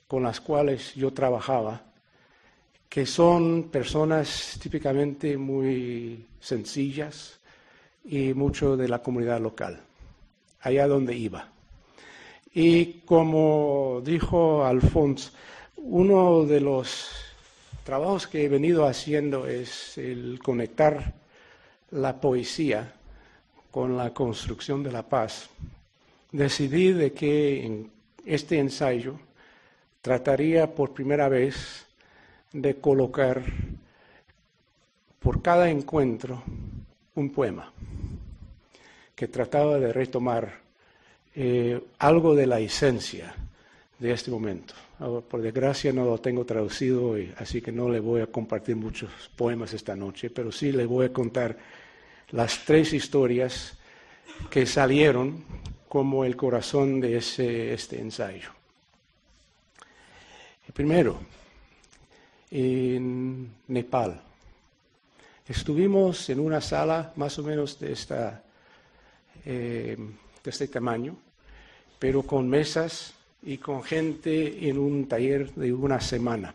con 0.07 0.23
las 0.23 0.41
cuales 0.41 0.95
yo 0.95 1.13
trabajaba, 1.13 1.83
que 2.89 3.05
son 3.05 3.69
personas 3.69 4.57
típicamente 4.59 5.37
muy 5.37 6.25
sencillas 6.39 7.39
y 8.05 8.33
mucho 8.33 8.75
de 8.75 8.87
la 8.87 9.03
comunidad 9.03 9.39
local, 9.39 9.81
allá 10.61 10.87
donde 10.87 11.15
iba. 11.15 11.56
Y 12.59 13.01
como 13.05 14.01
dijo 14.03 14.65
Alfonso, 14.65 15.29
uno 15.75 16.43
de 16.43 16.59
los 16.59 17.07
trabajos 17.83 18.25
que 18.25 18.45
he 18.45 18.49
venido 18.49 18.87
haciendo 18.87 19.45
es 19.45 19.95
el 19.99 20.39
conectar 20.43 21.13
la 21.91 22.19
poesía 22.19 22.95
con 23.69 23.95
la 23.95 24.11
construcción 24.11 24.81
de 24.81 24.91
la 24.91 25.03
paz. 25.03 25.51
Decidí 26.31 26.93
de 26.93 27.13
que 27.13 27.63
en 27.63 27.91
este 28.25 28.57
ensayo 28.57 29.19
trataría 30.01 30.73
por 30.73 30.95
primera 30.95 31.29
vez 31.29 31.85
de 32.53 32.77
colocar 32.77 33.43
por 35.19 35.43
cada 35.43 35.69
encuentro 35.69 36.41
un 37.13 37.29
poema 37.29 37.71
que 39.13 39.27
trataba 39.27 39.77
de 39.77 39.93
retomar 39.93 40.66
eh, 41.39 41.79
algo 41.99 42.33
de 42.33 42.47
la 42.47 42.59
esencia 42.59 43.35
de 43.99 44.11
este 44.11 44.31
momento. 44.31 44.73
Por 44.97 45.41
desgracia 45.41 45.93
no 45.93 46.03
lo 46.03 46.17
tengo 46.17 46.43
traducido, 46.45 47.15
así 47.37 47.61
que 47.61 47.71
no 47.71 47.89
le 47.89 47.99
voy 47.99 48.21
a 48.21 48.27
compartir 48.27 48.75
muchos 48.75 49.11
poemas 49.35 49.71
esta 49.73 49.95
noche, 49.95 50.31
pero 50.31 50.51
sí 50.51 50.71
le 50.71 50.87
voy 50.87 51.05
a 51.05 51.13
contar 51.13 51.55
las 52.31 52.65
tres 52.65 52.93
historias 52.93 53.77
que 54.49 54.65
salieron 54.65 55.43
como 55.87 56.25
el 56.25 56.35
corazón 56.35 56.99
de 56.99 57.17
ese, 57.17 57.71
este 57.71 58.01
ensayo. 58.01 58.49
Primero, 60.73 61.19
en 62.49 63.51
Nepal. 63.67 64.21
Estuvimos 65.47 66.27
en 66.31 66.39
una 66.39 66.59
sala 66.59 67.13
más 67.15 67.37
o 67.37 67.43
menos 67.43 67.79
de, 67.79 67.91
esta, 67.93 68.43
eh, 69.45 69.95
de 70.43 70.49
este 70.49 70.67
tamaño, 70.67 71.15
pero 71.99 72.23
con 72.23 72.49
mesas 72.49 73.13
y 73.43 73.57
con 73.57 73.83
gente 73.83 74.69
en 74.69 74.77
un 74.77 75.07
taller 75.07 75.53
de 75.53 75.73
una 75.73 75.99
semana. 76.01 76.53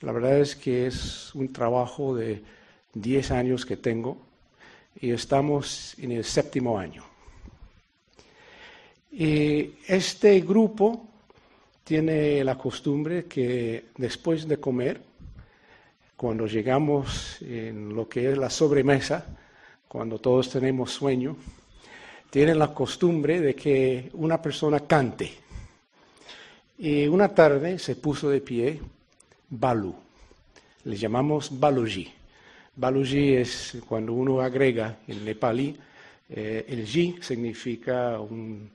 La 0.00 0.12
verdad 0.12 0.40
es 0.40 0.56
que 0.56 0.86
es 0.86 1.34
un 1.34 1.52
trabajo 1.52 2.14
de 2.14 2.42
10 2.94 3.30
años 3.30 3.64
que 3.64 3.76
tengo 3.76 4.18
y 5.00 5.10
estamos 5.10 5.94
en 5.98 6.12
el 6.12 6.24
séptimo 6.24 6.78
año. 6.78 7.04
Y 9.12 9.72
este 9.86 10.40
grupo 10.40 11.06
tiene 11.84 12.42
la 12.44 12.56
costumbre 12.56 13.26
que 13.26 13.86
después 13.96 14.48
de 14.48 14.58
comer, 14.58 15.00
cuando 16.16 16.46
llegamos 16.46 17.42
en 17.42 17.94
lo 17.94 18.08
que 18.08 18.30
es 18.30 18.38
la 18.38 18.48
sobremesa, 18.48 19.26
cuando 19.88 20.18
todos 20.18 20.48
tenemos 20.48 20.92
sueño, 20.92 21.36
tienen 22.32 22.58
la 22.58 22.72
costumbre 22.72 23.42
de 23.42 23.54
que 23.54 24.08
una 24.14 24.40
persona 24.40 24.80
cante. 24.80 25.34
Y 26.78 27.06
una 27.06 27.28
tarde 27.28 27.78
se 27.78 27.94
puso 27.96 28.30
de 28.30 28.40
pie 28.40 28.80
Balu. 29.50 29.94
Le 30.84 30.96
llamamos 30.96 31.60
Baluji. 31.60 32.10
Baluji 32.74 33.34
es 33.34 33.76
cuando 33.86 34.14
uno 34.14 34.40
agrega 34.40 34.96
en 35.06 35.22
nepalí 35.26 35.78
Eh, 36.34 36.64
el 36.68 36.86
G 36.86 37.20
significa 37.20 38.18
un, 38.18 38.70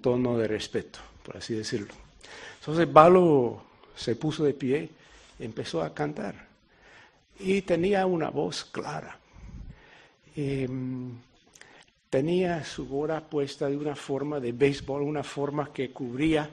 tono 0.00 0.38
de 0.38 0.46
respeto, 0.46 1.00
por 1.24 1.38
así 1.38 1.54
decirlo. 1.54 1.92
Entonces 2.60 2.92
Balo 2.92 3.64
se 3.96 4.14
puso 4.14 4.44
de 4.44 4.54
pie 4.54 4.90
empezó 5.40 5.82
a 5.82 5.92
cantar. 5.92 6.46
Y 7.40 7.62
tenía 7.62 8.06
una 8.06 8.30
voz 8.30 8.64
clara. 8.64 9.18
Em, 10.36 11.10
tenía 12.10 12.64
su 12.64 12.88
gorra 12.88 13.20
puesta 13.20 13.68
de 13.68 13.76
una 13.76 13.96
forma 13.96 14.40
de 14.40 14.52
béisbol, 14.52 15.02
una 15.02 15.22
forma 15.22 15.72
que 15.72 15.90
cubría 15.90 16.48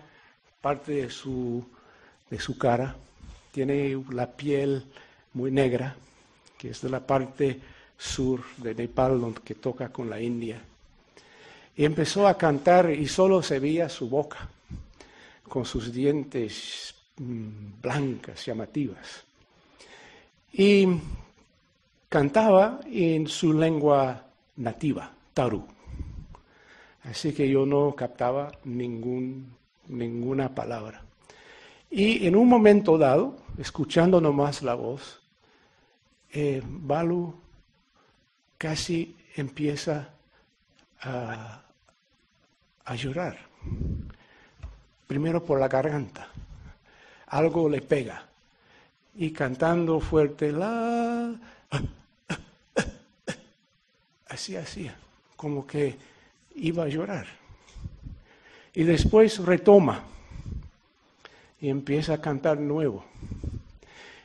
parte 0.61 0.93
de 0.93 1.09
su, 1.09 1.63
de 2.29 2.39
su 2.39 2.57
cara. 2.57 2.95
Tiene 3.51 4.03
la 4.11 4.31
piel 4.31 4.83
muy 5.33 5.51
negra, 5.51 5.95
que 6.57 6.69
es 6.69 6.81
de 6.81 6.89
la 6.89 7.05
parte 7.05 7.59
sur 7.97 8.41
de 8.57 8.73
Nepal, 8.73 9.19
donde, 9.19 9.41
que 9.41 9.55
toca 9.55 9.89
con 9.89 10.09
la 10.09 10.19
India. 10.21 10.61
Y 11.75 11.85
empezó 11.85 12.27
a 12.27 12.37
cantar 12.37 12.91
y 12.91 13.07
solo 13.07 13.41
se 13.41 13.59
veía 13.59 13.89
su 13.89 14.09
boca, 14.09 14.49
con 15.47 15.65
sus 15.65 15.91
dientes 15.91 16.93
mm, 17.17 17.81
blancas, 17.81 18.45
llamativas. 18.45 19.23
Y 20.51 20.87
cantaba 22.09 22.79
en 22.85 23.27
su 23.27 23.53
lengua 23.53 24.23
nativa, 24.57 25.11
Taru. 25.33 25.65
Así 27.03 27.33
que 27.33 27.49
yo 27.49 27.65
no 27.65 27.93
captaba 27.95 28.51
ningún, 28.63 29.55
ninguna 29.87 30.53
palabra. 30.53 31.03
Y 31.89 32.25
en 32.25 32.35
un 32.35 32.47
momento 32.47 32.97
dado, 32.97 33.37
escuchando 33.57 34.19
nomás 34.19 34.63
la 34.63 34.73
voz, 34.73 35.21
eh, 36.31 36.61
Balu 36.65 37.35
casi 38.57 39.15
empieza 39.35 40.09
a, 41.01 41.61
llorar. 42.95 43.37
Primero 45.07 45.43
por 45.43 45.59
la 45.59 45.67
garganta. 45.67 46.29
Algo 47.27 47.69
le 47.69 47.81
pega. 47.81 48.25
Y 49.15 49.31
cantando 49.31 49.99
fuerte, 49.99 50.51
la... 50.51 51.35
Así 54.27 54.55
hacía, 54.55 54.95
como 55.43 55.67
que 55.67 55.97
iba 56.55 56.85
a 56.85 56.87
llorar. 56.87 57.27
Y 58.73 58.83
después 58.83 59.39
retoma 59.39 60.01
y 61.59 61.67
empieza 61.67 62.13
a 62.13 62.21
cantar 62.21 62.57
nuevo. 62.61 63.03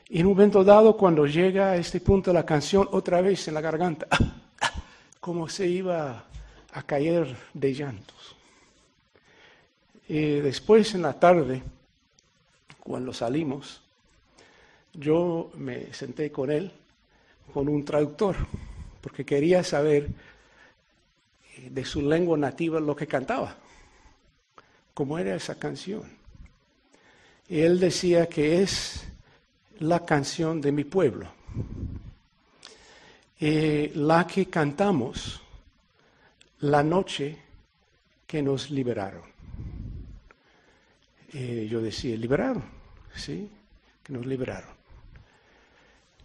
Y 0.07 0.21
en 0.21 0.27
un 0.27 0.31
momento 0.31 0.63
dado, 0.63 0.95
cuando 0.95 1.25
llega 1.25 1.71
a 1.71 1.75
este 1.75 1.99
punto 1.99 2.29
de 2.29 2.35
la 2.35 2.45
canción, 2.45 2.87
otra 2.93 3.19
vez 3.19 3.45
en 3.49 3.53
la 3.53 3.59
garganta, 3.59 4.07
como 5.19 5.49
se 5.49 5.67
iba 5.67 6.23
a 6.71 6.83
caer 6.83 7.35
de 7.53 7.73
llantos. 7.73 8.37
Y 10.07 10.35
después 10.39 10.95
en 10.95 11.01
la 11.01 11.19
tarde, 11.19 11.61
cuando 12.79 13.11
salimos, 13.11 13.81
yo 14.93 15.51
me 15.55 15.93
senté 15.93 16.31
con 16.31 16.49
él, 16.49 16.71
con 17.53 17.67
un 17.67 17.83
traductor, 17.83 18.37
porque 19.01 19.25
quería 19.25 19.65
saber 19.65 20.07
de 21.69 21.85
su 21.85 22.01
lengua 22.01 22.37
nativa 22.37 22.79
lo 22.79 22.95
que 22.95 23.07
cantaba, 23.07 23.55
cómo 24.93 25.17
era 25.17 25.35
esa 25.35 25.55
canción. 25.55 26.03
Y 27.47 27.59
él 27.61 27.79
decía 27.79 28.27
que 28.27 28.61
es 28.61 29.03
la 29.79 30.05
canción 30.05 30.61
de 30.61 30.71
mi 30.71 30.83
pueblo, 30.83 31.27
eh, 33.39 33.91
la 33.95 34.27
que 34.27 34.47
cantamos 34.47 35.41
la 36.59 36.83
noche 36.83 37.37
que 38.27 38.41
nos 38.41 38.69
liberaron. 38.69 39.23
Eh, 41.33 41.67
yo 41.69 41.81
decía, 41.81 42.15
liberaron, 42.17 42.63
¿sí? 43.15 43.49
Que 44.03 44.13
nos 44.13 44.25
liberaron. 44.25 44.71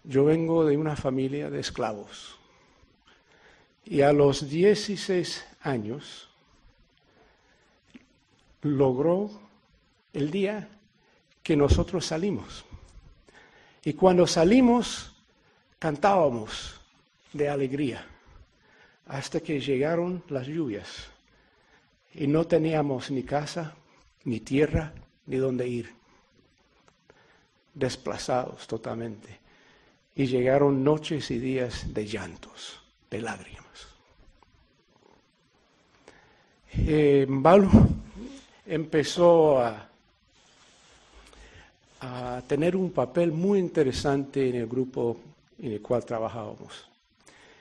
Yo 0.03 0.25
vengo 0.25 0.65
de 0.65 0.77
una 0.77 0.95
familia 0.95 1.49
de 1.49 1.59
esclavos 1.59 2.34
y 3.85 4.01
a 4.01 4.11
los 4.11 4.49
16 4.49 5.45
años 5.61 6.29
logró 8.61 9.29
el 10.13 10.31
día 10.31 10.67
que 11.43 11.55
nosotros 11.55 12.05
salimos. 12.05 12.65
Y 13.83 13.93
cuando 13.93 14.25
salimos, 14.25 15.13
cantábamos 15.77 16.81
de 17.33 17.49
alegría 17.49 18.05
hasta 19.05 19.39
que 19.39 19.59
llegaron 19.59 20.23
las 20.29 20.47
lluvias 20.47 21.07
y 22.13 22.25
no 22.27 22.47
teníamos 22.47 23.11
ni 23.11 23.23
casa, 23.23 23.75
ni 24.23 24.39
tierra, 24.39 24.93
ni 25.27 25.35
dónde 25.35 25.67
ir. 25.67 25.93
Desplazados 27.73 28.65
totalmente. 28.65 29.37
Y 30.15 30.25
llegaron 30.27 30.83
noches 30.83 31.29
y 31.29 31.39
días 31.39 31.93
de 31.93 32.07
llantos, 32.07 32.79
de 33.11 33.21
lágrimas. 33.21 33.54
Eh, 36.77 37.25
Balu 37.27 37.69
empezó 38.65 39.59
a 39.59 39.89
a 42.05 42.41
tener 42.47 42.75
un 42.75 42.91
papel 42.91 43.31
muy 43.31 43.59
interesante 43.59 44.49
en 44.49 44.55
el 44.55 44.67
grupo 44.67 45.17
en 45.59 45.73
el 45.73 45.81
cual 45.81 46.05
trabajábamos. 46.05 46.87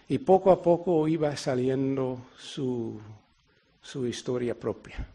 Y 0.08 0.18
poco 0.18 0.50
a 0.50 0.60
poco 0.60 1.08
iba 1.08 1.34
saliendo 1.36 2.18
su, 2.38 3.00
su 3.80 4.06
historia 4.06 4.54
propia. 4.54 5.06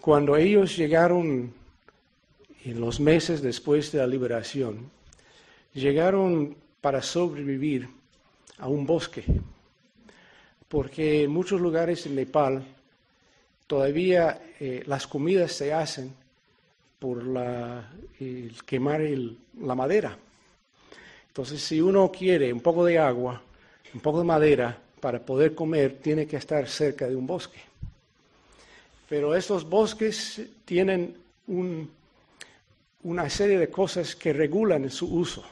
Cuando 0.00 0.36
ellos 0.36 0.76
llegaron, 0.76 1.52
en 2.64 2.80
los 2.80 2.98
meses 2.98 3.42
después 3.42 3.92
de 3.92 3.98
la 3.98 4.06
liberación, 4.06 4.90
llegaron 5.74 6.56
para 6.80 7.02
sobrevivir 7.02 7.88
a 8.58 8.68
un 8.68 8.86
bosque, 8.86 9.24
porque 10.68 11.24
en 11.24 11.30
muchos 11.30 11.60
lugares 11.60 12.06
en 12.06 12.16
Nepal 12.16 12.64
todavía 13.66 14.40
eh, 14.60 14.82
las 14.86 15.06
comidas 15.06 15.52
se 15.52 15.72
hacen 15.72 16.12
por 16.98 17.24
la, 17.24 17.90
el 18.20 18.56
quemar 18.64 19.00
la 19.60 19.74
madera. 19.74 20.16
Entonces, 21.28 21.62
si 21.62 21.80
uno 21.80 22.10
quiere 22.10 22.52
un 22.52 22.60
poco 22.60 22.84
de 22.84 22.98
agua, 22.98 23.42
un 23.92 24.00
poco 24.00 24.18
de 24.18 24.24
madera 24.24 24.78
para 25.00 25.20
poder 25.20 25.54
comer, 25.54 25.98
tiene 26.02 26.26
que 26.26 26.36
estar 26.36 26.66
cerca 26.66 27.06
de 27.06 27.14
un 27.14 27.26
bosque. 27.26 27.60
Pero 29.08 29.34
estos 29.36 29.68
bosques 29.68 30.40
tienen 30.64 31.14
una 33.02 33.30
serie 33.30 33.58
de 33.58 33.68
cosas 33.68 34.16
que 34.16 34.32
regulan 34.32 34.90
su 34.90 35.06
uso. 35.14 35.44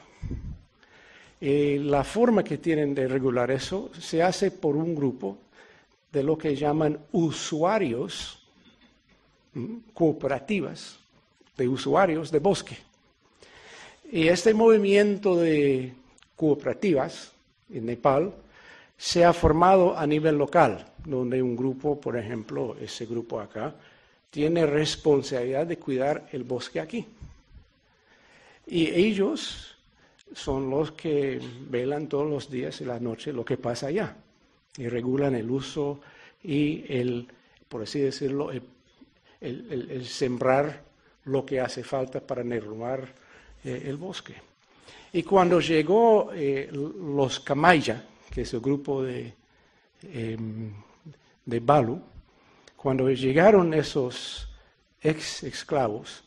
Eh, 1.47 1.79
la 1.79 2.03
forma 2.03 2.43
que 2.43 2.57
tienen 2.57 2.95
de 2.95 3.07
regular 3.07 3.51
eso 3.51 3.91
se 3.99 4.23
hace 4.23 4.49
por 4.49 4.75
un 4.75 4.95
grupo 4.95 5.37
de 6.11 6.23
lo 6.23 6.35
que 6.39 6.55
llaman 6.55 6.97
usuarios 7.11 8.39
cooperativas 9.93 10.97
de 11.55 11.67
usuarios 11.67 12.31
de 12.31 12.39
bosque. 12.39 12.75
Y 14.11 14.27
este 14.27 14.55
movimiento 14.55 15.35
de 15.35 15.93
cooperativas 16.35 17.31
en 17.71 17.85
Nepal 17.85 18.33
se 18.97 19.23
ha 19.23 19.31
formado 19.31 19.95
a 19.95 20.07
nivel 20.07 20.39
local, 20.39 20.83
donde 21.05 21.43
un 21.43 21.55
grupo, 21.55 22.01
por 22.01 22.17
ejemplo, 22.17 22.75
ese 22.81 23.05
grupo 23.05 23.39
acá, 23.39 23.75
tiene 24.31 24.65
responsabilidad 24.65 25.67
de 25.67 25.77
cuidar 25.77 26.27
el 26.31 26.43
bosque 26.43 26.79
aquí. 26.79 27.05
Y 28.65 28.87
ellos 28.87 29.74
son 30.35 30.69
los 30.69 30.91
que 30.91 31.41
velan 31.69 32.07
todos 32.07 32.29
los 32.29 32.51
días 32.51 32.79
y 32.81 32.85
las 32.85 33.01
noches 33.01 33.33
lo 33.33 33.43
que 33.43 33.57
pasa 33.57 33.87
allá 33.87 34.15
y 34.77 34.87
regulan 34.87 35.33
el 35.33 35.49
uso 35.49 36.01
y 36.43 36.85
el, 36.87 37.27
por 37.67 37.81
así 37.81 37.99
decirlo, 37.99 38.51
el 38.51 40.05
sembrar 40.05 40.83
lo 41.25 41.45
que 41.45 41.59
hace 41.59 41.83
falta 41.83 42.19
para 42.19 42.43
derrumbar 42.43 43.07
eh, 43.63 43.83
el 43.85 43.97
bosque. 43.97 44.35
Y 45.13 45.23
cuando 45.23 45.59
llegó 45.59 46.31
eh, 46.33 46.69
los 46.71 47.39
Kamaya, 47.39 48.03
que 48.31 48.41
es 48.41 48.53
el 48.53 48.59
grupo 48.59 49.03
de, 49.03 49.33
em, 50.03 50.71
de 51.45 51.59
Balu, 51.59 52.01
cuando 52.75 53.09
llegaron 53.09 53.73
esos 53.73 54.47
ex 55.01 55.43
esclavos, 55.43 56.23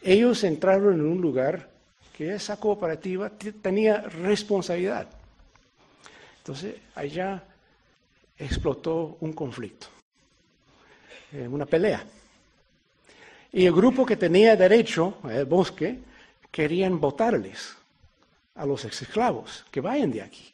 ellos 0.00 0.44
entraron 0.44 0.94
en 0.94 1.06
un 1.06 1.20
lugar 1.20 1.71
esa 2.30 2.58
cooperativa 2.58 3.30
tenía 3.62 4.00
responsabilidad. 4.02 5.08
Entonces, 6.38 6.76
allá 6.94 7.42
explotó 8.36 9.16
un 9.20 9.32
conflicto, 9.32 9.86
eh, 11.32 11.46
una 11.48 11.66
pelea. 11.66 12.04
Y 13.52 13.66
el 13.66 13.72
grupo 13.72 14.04
que 14.04 14.16
tenía 14.16 14.56
derecho 14.56 15.18
al 15.24 15.44
bosque 15.44 15.98
querían 16.50 16.98
votarles 16.98 17.76
a 18.54 18.66
los 18.66 18.84
esclavos, 18.84 19.64
que 19.70 19.80
vayan 19.80 20.10
de 20.10 20.22
aquí. 20.22 20.52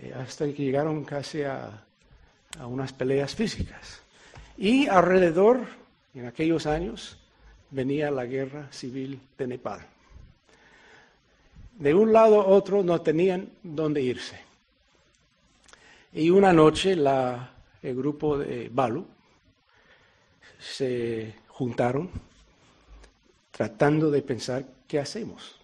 eh, 0.00 0.12
hasta 0.14 0.46
que 0.46 0.62
llegaron 0.64 1.04
casi 1.04 1.42
a, 1.42 1.84
a 2.58 2.66
unas 2.66 2.92
peleas 2.92 3.34
físicas. 3.34 4.00
Y 4.56 4.86
alrededor, 4.86 5.66
en 6.14 6.26
aquellos 6.26 6.66
años, 6.66 7.18
venía 7.70 8.10
la 8.10 8.24
guerra 8.24 8.68
civil 8.70 9.20
de 9.38 9.46
Nepal. 9.46 9.80
De 11.78 11.92
un 11.94 12.12
lado 12.12 12.40
a 12.40 12.46
otro 12.46 12.82
no 12.82 13.00
tenían 13.00 13.50
dónde 13.62 14.00
irse. 14.00 14.38
Y 16.12 16.30
una 16.30 16.52
noche 16.52 16.92
el 16.92 17.94
grupo 17.96 18.38
de 18.38 18.70
Balu 18.72 19.04
se 20.60 21.34
juntaron 21.48 22.10
tratando 23.50 24.10
de 24.10 24.22
pensar 24.22 24.64
qué 24.86 24.98
hacemos. 24.98 25.56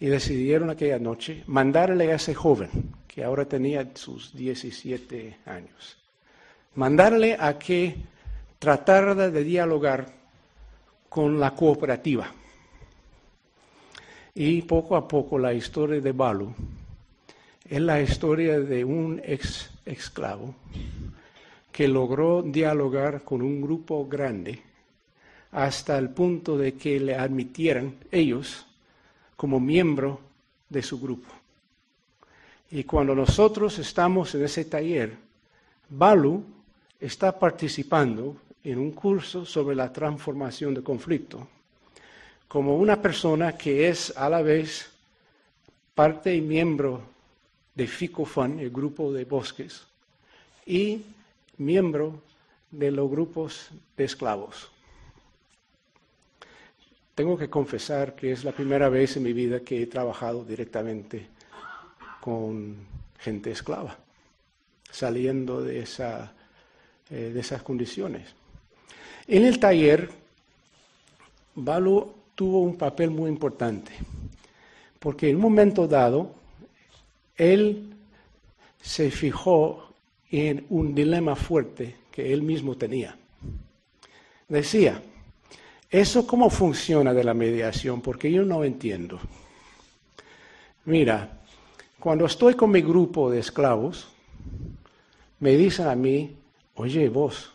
Y 0.00 0.06
decidieron 0.06 0.70
aquella 0.70 0.98
noche 0.98 1.42
mandarle 1.46 2.12
a 2.12 2.16
ese 2.16 2.34
joven, 2.34 2.70
que 3.06 3.24
ahora 3.24 3.46
tenía 3.46 3.90
sus 3.94 4.34
17 4.36 5.38
años, 5.46 5.98
mandarle 6.74 7.36
a 7.38 7.58
que 7.58 7.96
tratara 8.58 9.14
de 9.14 9.44
dialogar 9.44 10.12
con 11.08 11.40
la 11.40 11.54
cooperativa. 11.54 12.32
Y 14.40 14.62
poco 14.62 14.94
a 14.94 15.08
poco 15.08 15.36
la 15.36 15.52
historia 15.52 16.00
de 16.00 16.12
Balu 16.12 16.54
es 17.68 17.80
la 17.80 18.00
historia 18.00 18.60
de 18.60 18.84
un 18.84 19.20
ex 19.24 19.68
esclavo 19.84 20.54
que 21.72 21.88
logró 21.88 22.42
dialogar 22.42 23.24
con 23.24 23.42
un 23.42 23.60
grupo 23.60 24.06
grande 24.06 24.62
hasta 25.50 25.98
el 25.98 26.10
punto 26.10 26.56
de 26.56 26.74
que 26.74 27.00
le 27.00 27.16
admitieran 27.16 27.96
ellos 28.12 28.64
como 29.34 29.58
miembro 29.58 30.20
de 30.68 30.84
su 30.84 31.00
grupo. 31.00 31.30
Y 32.70 32.84
cuando 32.84 33.16
nosotros 33.16 33.76
estamos 33.80 34.36
en 34.36 34.44
ese 34.44 34.66
taller, 34.66 35.16
Balu 35.88 36.44
está 37.00 37.36
participando 37.36 38.36
en 38.62 38.78
un 38.78 38.92
curso 38.92 39.44
sobre 39.44 39.74
la 39.74 39.92
transformación 39.92 40.74
de 40.74 40.82
conflicto 40.84 41.48
como 42.48 42.76
una 42.76 43.00
persona 43.00 43.56
que 43.56 43.88
es 43.88 44.16
a 44.16 44.28
la 44.30 44.42
vez 44.42 44.90
parte 45.94 46.34
y 46.34 46.40
miembro 46.40 47.02
de 47.74 47.86
FICOFAN, 47.86 48.58
el 48.58 48.70
grupo 48.70 49.12
de 49.12 49.24
bosques, 49.24 49.84
y 50.66 51.02
miembro 51.58 52.22
de 52.70 52.90
los 52.90 53.10
grupos 53.10 53.68
de 53.96 54.04
esclavos. 54.04 54.70
Tengo 57.14 57.36
que 57.36 57.50
confesar 57.50 58.14
que 58.14 58.32
es 58.32 58.44
la 58.44 58.52
primera 58.52 58.88
vez 58.88 59.16
en 59.16 59.24
mi 59.24 59.32
vida 59.32 59.60
que 59.60 59.82
he 59.82 59.86
trabajado 59.86 60.44
directamente 60.44 61.26
con 62.20 62.76
gente 63.18 63.50
esclava, 63.50 63.98
saliendo 64.90 65.62
de, 65.62 65.80
eh, 65.80 67.34
esas 67.36 67.62
condiciones. 67.62 68.28
En 69.26 69.44
el 69.44 69.58
taller, 69.58 70.08
Balu 71.54 72.17
tuvo 72.38 72.60
un 72.60 72.76
papel 72.76 73.10
muy 73.10 73.28
importante, 73.28 73.90
porque 75.00 75.28
en 75.28 75.36
un 75.36 75.42
momento 75.42 75.88
dado, 75.88 76.36
él 77.36 77.92
se 78.80 79.10
fijó 79.10 79.92
en 80.30 80.64
un 80.68 80.94
dilema 80.94 81.34
fuerte 81.34 81.96
que 82.12 82.32
él 82.32 82.42
mismo 82.42 82.76
tenía. 82.76 83.16
Decía, 84.46 85.02
¿Eso 85.90 86.26
cómo 86.26 86.50
funciona 86.50 87.14
de 87.14 87.24
la 87.24 87.32
mediación? 87.32 88.02
Porque 88.02 88.30
yo 88.30 88.44
no 88.44 88.62
entiendo. 88.62 89.18
Mira, 90.84 91.40
cuando 91.98 92.26
estoy 92.26 92.54
con 92.54 92.70
mi 92.70 92.82
grupo 92.82 93.30
de 93.30 93.38
esclavos, 93.38 94.06
me 95.40 95.56
dicen 95.56 95.88
a 95.88 95.94
mí, 95.94 96.36
oye 96.74 97.08
vos, 97.08 97.52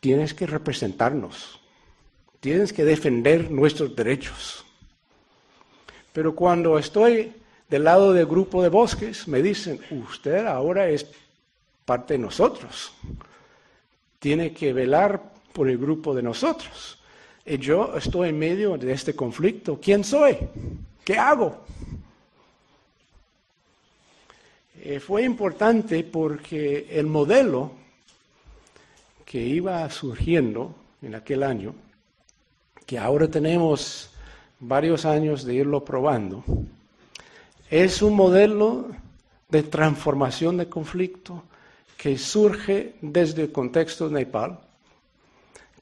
tienes 0.00 0.34
que 0.34 0.46
representarnos, 0.46 1.58
tienes 2.42 2.72
que 2.72 2.84
defender 2.84 3.52
nuestros 3.52 3.94
derechos. 3.94 4.64
Pero 6.12 6.34
cuando 6.34 6.76
estoy 6.76 7.32
del 7.68 7.84
lado 7.84 8.12
del 8.12 8.26
grupo 8.26 8.64
de 8.64 8.68
bosques, 8.68 9.28
me 9.28 9.40
dicen, 9.40 9.80
usted 9.92 10.44
ahora 10.44 10.88
es 10.88 11.06
parte 11.84 12.14
de 12.14 12.18
nosotros, 12.18 12.92
tiene 14.18 14.52
que 14.52 14.72
velar 14.72 15.22
por 15.52 15.68
el 15.68 15.78
grupo 15.78 16.12
de 16.16 16.22
nosotros. 16.22 16.98
Y 17.46 17.58
yo 17.58 17.96
estoy 17.96 18.30
en 18.30 18.38
medio 18.40 18.76
de 18.76 18.92
este 18.92 19.14
conflicto. 19.14 19.78
¿Quién 19.80 20.02
soy? 20.02 20.36
¿Qué 21.04 21.16
hago? 21.16 21.64
Eh, 24.80 24.98
fue 24.98 25.22
importante 25.22 26.02
porque 26.02 26.88
el 26.90 27.06
modelo 27.06 27.70
que 29.24 29.38
iba 29.38 29.88
surgiendo 29.90 30.74
en 31.02 31.14
aquel 31.14 31.44
año, 31.44 31.72
que 32.86 32.98
ahora 32.98 33.28
tenemos 33.28 34.10
varios 34.60 35.04
años 35.04 35.44
de 35.44 35.54
irlo 35.54 35.84
probando, 35.84 36.44
es 37.70 38.02
un 38.02 38.14
modelo 38.14 38.90
de 39.48 39.62
transformación 39.62 40.56
de 40.56 40.68
conflicto 40.68 41.44
que 41.96 42.18
surge 42.18 42.94
desde 43.00 43.42
el 43.42 43.52
contexto 43.52 44.08
de 44.08 44.24
Nepal, 44.24 44.60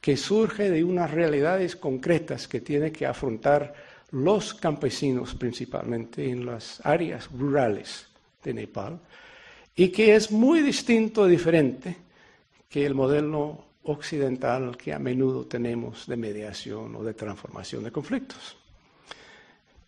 que 0.00 0.16
surge 0.16 0.70
de 0.70 0.84
unas 0.84 1.10
realidades 1.10 1.76
concretas 1.76 2.48
que 2.48 2.60
tienen 2.60 2.92
que 2.92 3.06
afrontar 3.06 3.74
los 4.12 4.54
campesinos 4.54 5.34
principalmente 5.34 6.28
en 6.28 6.46
las 6.46 6.84
áreas 6.84 7.30
rurales 7.30 8.08
de 8.42 8.54
Nepal 8.54 8.98
y 9.76 9.88
que 9.88 10.14
es 10.14 10.30
muy 10.30 10.60
distinto 10.60 11.26
diferente 11.26 11.96
que 12.68 12.84
el 12.84 12.94
modelo 12.94 13.64
occidental 13.90 14.76
que 14.76 14.92
a 14.92 14.98
menudo 14.98 15.44
tenemos 15.46 16.06
de 16.06 16.16
mediación 16.16 16.96
o 16.96 17.04
de 17.04 17.14
transformación 17.14 17.84
de 17.84 17.92
conflictos. 17.92 18.56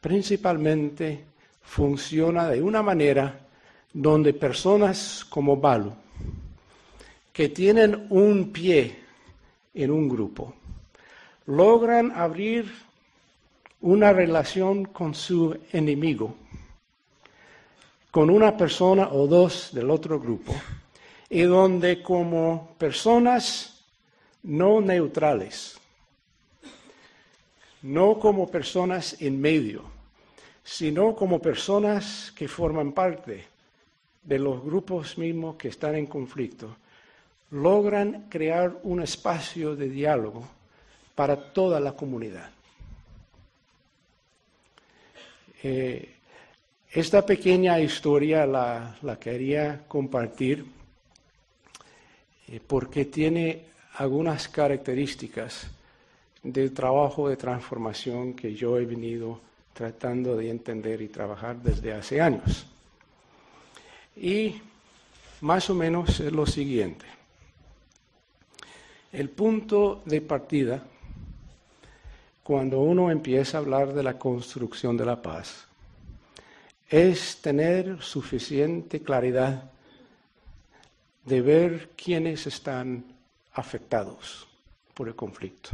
Principalmente 0.01 1.25
funciona 1.63 2.49
de 2.49 2.61
una 2.63 2.83
manera 2.83 3.39
donde 3.93 4.35
personas 4.35 5.25
como 5.29 5.57
Balu, 5.57 5.93
que 7.33 7.49
tienen 7.49 8.07
un 8.11 8.53
pie 8.53 8.97
en 9.75 9.91
un 9.91 10.09
grupo, 10.09 10.55
logran 11.47 12.13
abrir 12.13 12.71
una 13.81 14.13
relación 14.13 14.85
con 14.85 15.15
su 15.15 15.59
enemigo, 15.73 16.35
con 18.11 18.31
una 18.31 18.57
persona 18.57 19.09
o 19.13 19.27
dos 19.27 19.71
del 19.73 19.91
otro 19.91 20.21
grupo, 20.21 20.55
y 21.29 21.43
donde 21.43 22.03
como 22.03 22.75
personas 22.79 23.72
no 24.43 24.81
neutrales, 24.81 25.79
no 27.83 28.19
como 28.19 28.51
personas 28.51 29.21
en 29.21 29.41
medio, 29.41 29.85
sino 30.65 31.15
como 31.15 31.41
personas 31.41 32.33
que 32.37 32.49
forman 32.49 32.93
parte 32.93 33.45
de 34.23 34.39
los 34.39 34.63
grupos 34.63 35.19
mismos 35.19 35.57
que 35.57 35.69
están 35.69 35.97
en 35.97 36.07
conflicto, 36.07 36.77
logran 37.51 38.27
crear 38.29 38.79
un 38.85 39.03
espacio 39.03 39.77
de 39.77 39.89
diálogo 39.89 40.49
para 41.15 41.53
toda 41.53 41.81
la 41.81 41.93
comunidad. 41.93 42.51
Eh, 45.63 46.17
esta 46.91 47.25
pequeña 47.25 47.79
historia 47.81 48.47
la, 48.47 49.19
quería 49.21 49.85
compartir 49.89 50.65
eh, 52.49 52.61
porque 52.67 53.05
tiene 53.05 53.72
algunas 53.95 54.49
características 54.49 55.67
del 56.43 56.73
trabajo 56.73 57.29
de 57.29 57.37
transformación 57.37 58.35
que 58.35 58.55
yo 58.55 58.79
he 58.79 58.87
venido 58.87 59.41
tratando 59.73 60.37
de 60.37 60.51
entender 60.51 61.01
y 61.01 61.09
trabajar 61.09 61.57
desde 61.57 61.93
hace 61.93 62.21
años. 62.21 62.67
Y 64.17 64.61
más 65.41 65.71
o 65.71 65.75
menos 65.75 66.21
es 66.21 66.33
lo 66.33 66.47
siguiente. 66.47 67.07
El 69.13 69.29
punto 69.29 70.03
de 70.05 70.21
partida, 70.21 70.83
cuando 72.43 72.81
uno 72.81 73.11
empieza 73.11 73.57
a 73.57 73.61
hablar 73.61 73.93
de 73.93 74.03
la 74.03 74.19
construcción 74.19 74.97
de 74.97 75.05
la 75.05 75.21
paz, 75.21 75.67
es 76.89 77.39
tener 77.41 78.03
suficiente 78.03 79.01
claridad 79.01 79.71
de 81.25 81.41
ver 81.41 81.91
quiénes 81.97 82.47
están 82.47 83.12
afectados 83.55 84.47
por 84.95 85.09
el 85.09 85.15
conflicto 85.15 85.71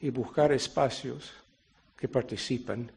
y 0.00 0.10
buscar 0.10 0.52
espacios 0.52 1.32
que 1.96 2.08
participan 2.08 2.90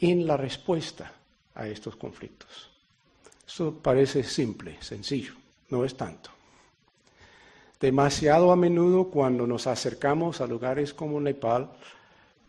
en 0.00 0.26
la 0.26 0.36
respuesta 0.36 1.12
a 1.54 1.66
estos 1.66 1.96
conflictos. 1.96 2.70
Eso 3.46 3.74
parece 3.74 4.22
simple, 4.22 4.76
sencillo, 4.80 5.32
no 5.70 5.84
es 5.84 5.96
tanto. 5.96 6.30
Demasiado 7.80 8.52
a 8.52 8.56
menudo 8.56 9.08
cuando 9.08 9.46
nos 9.46 9.66
acercamos 9.66 10.40
a 10.40 10.46
lugares 10.46 10.92
como 10.92 11.20
Nepal, 11.20 11.70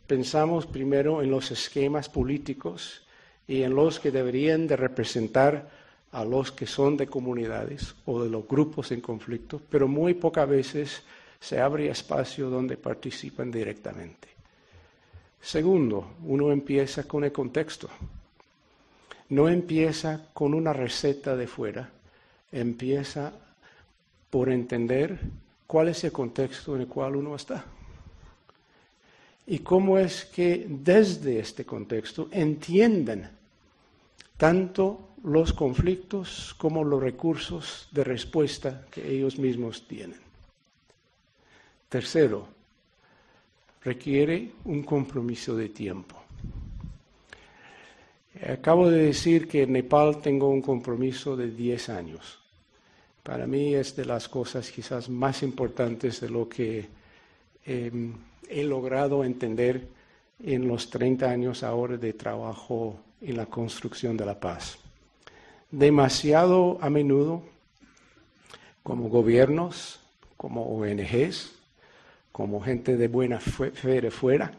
pensamos 0.07 0.65
primero 0.65 1.21
en 1.21 1.31
los 1.31 1.51
esquemas 1.51 2.09
políticos 2.09 3.03
y 3.47 3.63
en 3.63 3.75
los 3.75 3.99
que 3.99 4.11
deberían 4.11 4.67
de 4.67 4.75
representar 4.75 5.69
a 6.11 6.25
los 6.25 6.51
que 6.51 6.65
son 6.65 6.97
de 6.97 7.07
comunidades 7.07 7.95
o 8.05 8.23
de 8.23 8.29
los 8.29 8.47
grupos 8.47 8.91
en 8.91 9.01
conflicto, 9.01 9.61
pero 9.69 9.87
muy 9.87 10.15
pocas 10.15 10.49
veces 10.49 11.03
se 11.39 11.59
abre 11.59 11.89
espacio 11.89 12.49
donde 12.49 12.77
participan 12.77 13.51
directamente. 13.51 14.27
Segundo, 15.41 16.15
uno 16.25 16.51
empieza 16.51 17.03
con 17.03 17.23
el 17.23 17.31
contexto. 17.31 17.89
No 19.29 19.47
empieza 19.47 20.27
con 20.33 20.53
una 20.53 20.73
receta 20.73 21.35
de 21.35 21.47
fuera, 21.47 21.89
empieza 22.51 23.31
por 24.29 24.49
entender 24.49 25.19
cuál 25.67 25.89
es 25.89 26.03
el 26.03 26.11
contexto 26.11 26.75
en 26.75 26.81
el 26.81 26.87
cual 26.87 27.15
uno 27.15 27.35
está. 27.35 27.63
Y 29.45 29.59
cómo 29.59 29.97
es 29.97 30.25
que 30.25 30.65
desde 30.67 31.39
este 31.39 31.65
contexto 31.65 32.27
entienden 32.31 33.29
tanto 34.37 35.08
los 35.23 35.53
conflictos 35.53 36.55
como 36.57 36.83
los 36.83 37.01
recursos 37.01 37.87
de 37.91 38.03
respuesta 38.03 38.85
que 38.89 39.09
ellos 39.09 39.37
mismos 39.37 39.87
tienen. 39.87 40.19
Tercero, 41.89 42.47
requiere 43.83 44.51
un 44.65 44.83
compromiso 44.83 45.55
de 45.55 45.69
tiempo. 45.69 46.15
Acabo 48.47 48.89
de 48.89 49.05
decir 49.05 49.47
que 49.47 49.63
en 49.63 49.73
Nepal 49.73 50.21
tengo 50.21 50.49
un 50.49 50.61
compromiso 50.61 51.35
de 51.35 51.51
10 51.51 51.89
años. 51.89 52.39
Para 53.23 53.47
mí 53.47 53.75
es 53.75 53.95
de 53.95 54.05
las 54.05 54.29
cosas 54.29 54.71
quizás 54.71 55.09
más 55.09 55.43
importantes 55.43 56.21
de 56.21 56.29
lo 56.29 56.47
que 56.47 56.87
em, 57.65 58.13
he 58.47 58.63
logrado 58.63 59.23
entender 59.23 59.87
en 60.41 60.67
los 60.67 60.89
30 60.89 61.29
años 61.29 61.63
ahora 61.63 61.97
de 61.97 62.13
trabajo 62.13 62.97
en 63.21 63.35
la 63.35 63.45
construcción 63.47 64.15
de 64.15 64.25
la 64.25 64.39
paz. 64.39 64.77
Demasiado 65.71 66.79
a 66.81 66.89
menudo, 66.89 67.43
como 68.81 69.09
gobiernos, 69.09 69.99
como 70.35 70.63
ONGs, 70.63 71.51
como 72.31 72.61
gente 72.61 72.97
de 72.97 73.07
buena 73.07 73.39
fe 73.39 74.01
de 74.01 74.11
fuera, 74.11 74.51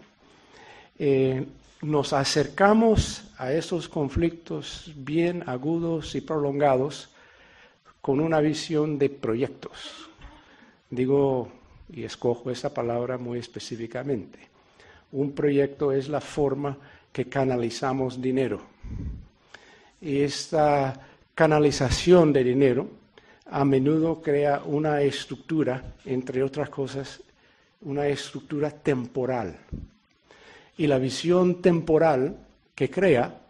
eh, 0.98 1.46
nos 1.82 2.12
acercamos 2.12 3.24
a 3.38 3.52
esos 3.52 3.88
conflictos 3.88 4.92
bien 4.94 5.42
agudos 5.46 6.14
y 6.14 6.20
prolongados 6.20 7.08
con 8.00 8.20
una 8.20 8.40
visión 8.40 8.98
de 8.98 9.08
proyectos. 9.08 10.08
Digo 10.90 11.48
y 11.92 12.04
escojo 12.04 12.50
esa 12.50 12.72
palabra 12.72 13.18
muy 13.18 13.38
específicamente. 13.38 14.38
Un 15.12 15.32
proyecto 15.32 15.90
es 15.90 16.08
la 16.08 16.20
forma 16.20 16.76
que 17.12 17.24
canalizamos 17.28 18.20
dinero. 18.20 18.60
Esta 20.00 20.98
canalización 21.34 22.32
de 22.32 22.44
dinero 22.44 22.88
a 23.46 23.64
menudo 23.64 24.22
crea 24.22 24.62
una 24.64 25.02
estructura, 25.02 25.94
entre 26.04 26.42
otras 26.42 26.70
cosas, 26.70 27.20
una 27.82 28.06
estructura 28.06 28.70
temporal. 28.70 29.56
Y 30.78 30.86
la 30.86 30.98
visión 30.98 31.60
temporal 31.60 32.36
que 32.74 32.88
crea 32.88 33.40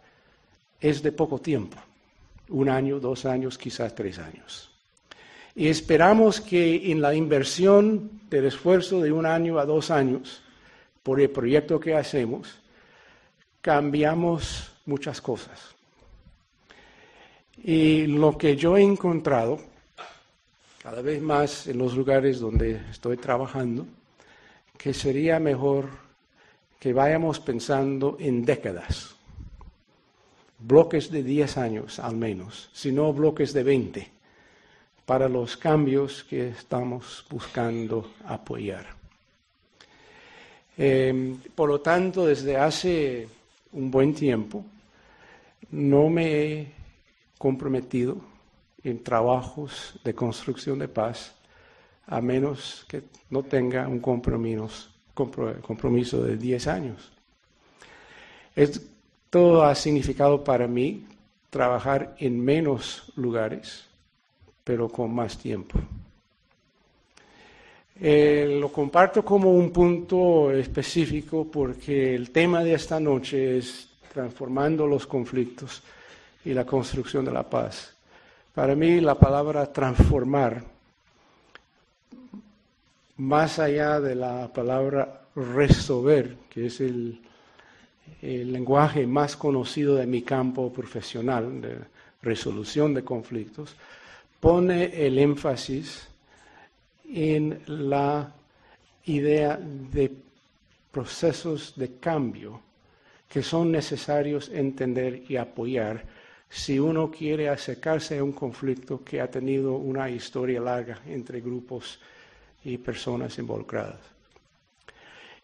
es 0.79 1.01
de 1.03 1.11
poco 1.11 1.39
tiempo, 1.39 1.77
un 2.49 2.67
año, 2.67 2.99
dos 2.99 3.25
años, 3.25 3.57
quizás 3.57 3.93
tres 3.93 4.19
años. 4.19 4.71
Y 5.55 5.67
esperamos 5.67 6.41
que 6.41 6.91
en 6.91 7.01
la 7.01 7.13
inversión 7.13 8.21
del 8.29 8.45
esfuerzo 8.45 9.01
de 9.01 9.11
un 9.11 9.25
año 9.25 9.59
a 9.59 9.65
dos 9.65 9.91
años 9.91 10.41
por 11.03 11.19
el 11.19 11.29
proyecto 11.29 11.79
que 11.79 11.95
hacemos, 11.95 12.59
cambiamos 13.61 14.71
muchas 14.85 15.21
cosas. 15.21 15.75
Y 17.63 18.07
lo 18.07 18.37
que 18.37 18.55
yo 18.55 18.75
he 18.75 18.81
encontrado, 18.81 19.59
cada 20.81 21.01
vez 21.01 21.21
más 21.21 21.67
en 21.67 21.77
los 21.77 21.95
lugares 21.95 22.39
donde 22.39 22.81
estoy 22.89 23.17
trabajando, 23.17 23.85
que 24.77 24.93
sería 24.93 25.39
mejor 25.39 25.89
que 26.79 26.91
vayamos 26.91 27.39
pensando 27.39 28.17
en 28.19 28.43
décadas, 28.43 29.15
bloques 30.57 31.11
de 31.11 31.21
10 31.21 31.57
años 31.57 31.99
al 31.99 32.15
menos, 32.15 32.71
si 32.73 32.91
no 32.91 33.13
bloques 33.13 33.53
de 33.53 33.63
20, 33.63 34.11
para 35.05 35.29
los 35.29 35.55
cambios 35.55 36.23
que 36.23 36.47
estamos 36.49 37.23
buscando 37.29 38.13
apoyar. 38.25 38.87
Eh, 40.77 41.35
por 41.53 41.69
lo 41.69 41.81
tanto, 41.81 42.25
desde 42.25 42.57
hace 42.57 43.27
un 43.73 43.91
buen 43.91 44.15
tiempo, 44.15 44.65
no 45.69 46.09
me 46.09 46.25
he 46.25 46.80
comprometido 47.41 48.17
en 48.83 49.03
trabajos 49.03 49.99
de 50.03 50.13
construcción 50.13 50.77
de 50.77 50.87
paz 50.87 51.33
a 52.05 52.21
menos 52.21 52.85
que 52.87 53.01
no 53.31 53.41
tenga 53.41 53.87
un 53.87 53.99
compromiso, 53.99 54.91
de 56.23 56.37
10 56.37 56.67
años. 56.67 57.11
Esto 58.55 59.63
ha 59.63 59.73
significado 59.73 60.43
para 60.43 60.67
mí 60.67 61.07
trabajar 61.49 62.15
en 62.19 62.39
menos 62.39 63.11
lugares, 63.15 63.85
pero 64.63 64.87
con 64.87 65.11
más 65.11 65.35
tiempo. 65.35 65.79
Eh, 67.99 68.57
lo 68.59 68.71
comparto 68.71 69.25
como 69.25 69.51
un 69.51 69.71
punto 69.71 70.51
específico 70.51 71.49
porque 71.49 72.13
el 72.13 72.29
tema 72.29 72.63
de 72.63 72.75
esta 72.75 72.99
noche 72.99 73.57
es 73.57 73.89
transformando 74.13 74.85
los 74.85 75.07
conflictos 75.07 75.81
y 76.45 76.53
la 76.53 76.65
construcción 76.65 77.25
de 77.25 77.31
la 77.31 77.49
paz. 77.49 77.95
Para 78.53 78.75
mí 78.75 78.99
la 78.99 79.15
palabra 79.15 79.71
transformar, 79.71 80.63
más 83.17 83.59
allá 83.59 83.99
de 83.99 84.15
la 84.15 84.51
palabra 84.51 85.21
resolver, 85.35 86.35
que 86.49 86.67
es 86.67 86.81
el, 86.81 87.21
lenguaje 88.21 89.07
más 89.07 89.35
conocido 89.35 89.95
de 89.95 90.05
mi 90.05 90.21
campo 90.21 90.71
profesional, 90.71 91.61
de 91.61 91.79
resolución 92.21 92.93
de 92.93 93.03
conflictos, 93.03 93.75
pone 94.39 95.07
el 95.07 95.17
énfasis 95.17 96.07
en 97.05 97.61
la 97.65 98.31
idea 99.05 99.57
de 99.57 100.11
procesos 100.91 101.73
de 101.75 101.95
cambio 101.95 102.61
que 103.27 103.41
son 103.41 103.71
necesarios 103.71 104.49
entender 104.49 105.23
y 105.27 105.37
apoyar 105.37 106.03
si 106.51 106.77
uno 106.77 107.09
quiere 107.09 107.47
acercarse 107.47 108.17
a 108.17 108.23
un 108.23 108.33
conflicto 108.33 109.01
que 109.03 109.21
ha 109.21 109.31
tenido 109.31 109.75
una 109.75 110.09
historia 110.09 110.59
larga 110.59 110.99
entre 111.07 111.39
grupos 111.39 111.97
y 112.65 112.77
personas 112.77 113.37
involucradas. 113.37 113.99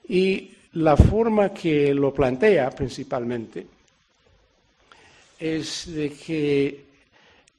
Y 0.10 0.52
la 0.74 0.98
forma 0.98 1.54
que 1.54 1.94
lo 1.94 2.14
plantea 2.14 2.70
principalmente 2.72 3.66
es 5.40 5.94
de 5.94 6.12
que 6.12 6.86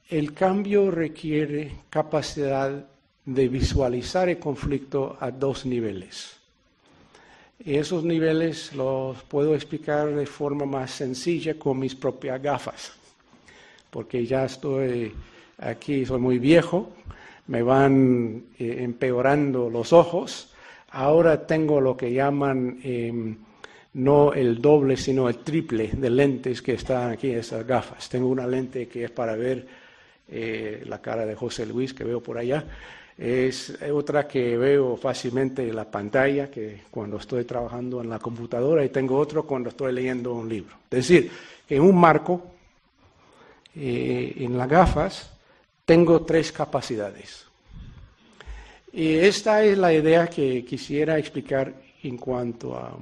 el 0.09 0.33
cambio 0.33 0.91
requiere 0.91 1.71
capacidad 1.89 2.85
de 3.25 3.47
visualizar 3.47 4.29
el 4.29 4.37
conflicto 4.37 5.17
a 5.19 5.31
dos 5.31 5.65
niveles. 5.65 6.35
Y 7.65 7.75
esos 7.75 8.03
niveles 8.03 8.73
los 8.73 9.21
puedo 9.23 9.55
explicar 9.55 10.13
de 10.13 10.25
forma 10.25 10.65
más 10.65 10.91
sencilla 10.91 11.55
con 11.57 11.79
mis 11.79 11.95
propias 11.95 12.41
gafas, 12.41 12.98
porque 13.89 14.25
ya 14.25 14.45
estoy 14.45 15.13
aquí, 15.57 16.05
soy 16.05 16.19
muy 16.19 16.39
viejo, 16.39 16.91
me 17.47 17.63
van 17.63 18.43
eh, 18.59 18.77
empeorando 18.79 19.69
los 19.69 19.93
ojos, 19.93 20.53
ahora 20.91 21.45
tengo 21.47 21.81
lo 21.81 21.97
que 21.97 22.13
llaman 22.13 22.79
em, 22.83 23.37
no 23.93 24.33
el 24.33 24.61
doble, 24.61 24.97
sino 24.97 25.27
el 25.27 25.39
triple 25.39 25.89
de 25.93 26.09
lentes 26.09 26.61
que 26.61 26.73
están 26.73 27.11
aquí 27.11 27.31
esas 27.31 27.65
gafas. 27.65 28.07
Tengo 28.07 28.27
una 28.27 28.45
lente 28.45 28.87
que 28.87 29.05
es 29.05 29.11
para 29.11 29.35
ver 29.35 29.67
eh, 30.27 30.83
la 30.85 31.01
cara 31.01 31.25
de 31.25 31.35
José 31.35 31.65
Luis 31.65 31.93
que 31.93 32.03
veo 32.03 32.21
por 32.21 32.37
allá, 32.37 32.63
es 33.17 33.77
otra 33.91 34.25
que 34.27 34.55
veo 34.55 34.95
fácilmente 34.95 35.67
en 35.67 35.75
la 35.75 35.83
pantalla, 35.83 36.49
que 36.49 36.83
cuando 36.89 37.17
estoy 37.17 37.43
trabajando 37.43 38.01
en 38.01 38.09
la 38.09 38.17
computadora, 38.17 38.85
y 38.85 38.89
tengo 38.89 39.17
otro 39.17 39.45
cuando 39.45 39.69
estoy 39.69 39.91
leyendo 39.91 40.33
un 40.33 40.47
libro. 40.47 40.75
Es 40.89 41.07
decir, 41.07 41.29
en 41.67 41.81
un 41.81 41.99
marco, 41.99 42.58
eh, 43.75 44.35
en 44.37 44.57
las 44.57 44.67
gafas, 44.67 45.31
tengo 45.85 46.21
tres 46.21 46.51
capacidades. 46.51 47.45
Y 48.91 49.13
esta 49.15 49.63
es 49.63 49.77
la 49.77 49.93
idea 49.93 50.27
que 50.27 50.65
quisiera 50.65 51.17
explicar 51.17 51.73
en 52.03 52.17
cuanto 52.17 52.75
a 52.75 52.97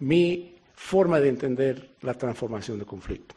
mi 0.00 0.54
forma 0.74 1.20
de 1.20 1.28
entender 1.28 1.90
la 2.02 2.14
transformación 2.14 2.78
de 2.78 2.84
conflicto. 2.84 3.34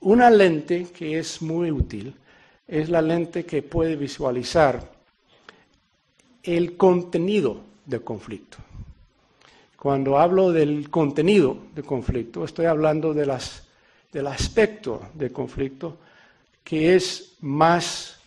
Una 0.00 0.30
lente 0.30 0.88
que 0.96 1.18
es 1.18 1.42
muy 1.42 1.70
útil 1.70 2.14
es 2.68 2.88
la 2.88 3.02
lente 3.02 3.44
que 3.44 3.62
puede 3.62 3.96
visualizar 3.96 4.92
el 6.42 6.76
contenido 6.76 7.60
del 7.84 8.02
conflicto. 8.02 8.58
Cuando 9.76 10.18
hablo 10.18 10.52
del 10.52 10.90
contenido 10.90 11.58
del 11.74 11.84
conflicto, 11.84 12.44
estoy 12.44 12.66
hablando 12.66 13.14
de 13.14 13.26
las 13.26 13.65
del 14.12 14.26
aspecto 14.26 15.10
del 15.14 15.32
conflicto 15.32 15.98
que 16.66 16.96
es 16.96 17.34
más 17.42 18.18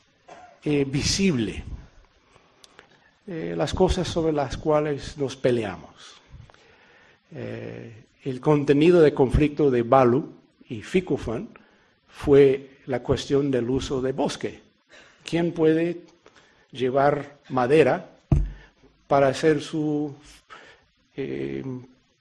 eh, 0.63 0.85
visible, 0.85 1.61
eh, 3.27 3.53
las 3.55 3.73
cosas 3.73 4.07
sobre 4.07 4.31
las 4.31 4.55
cuales 4.55 5.17
nos 5.17 5.35
peleamos. 5.35 5.89
Eh, 7.35 8.05
el 8.23 8.39
contenido 8.39 9.01
de 9.01 9.13
conflicto 9.13 9.69
de 9.69 9.83
Balu 9.83 10.31
y 10.69 10.81
Ficufan 10.81 11.49
fue 12.07 12.77
la 12.85 13.03
cuestión 13.03 13.51
del 13.51 13.69
uso 13.69 14.01
de 14.01 14.13
bosque. 14.13 14.61
¿Quién 15.23 15.51
puede 15.51 16.01
llevar 16.71 17.39
madera 17.49 18.09
para 19.07 19.27
hacer 19.27 19.61
su 19.61 20.15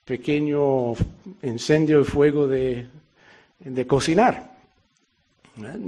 pequeño 0.04 0.94
incendio 1.42 2.00
y 2.00 2.04
fuego 2.04 2.48
de, 2.48 2.88
de 3.58 3.86
cocinar, 3.86 4.56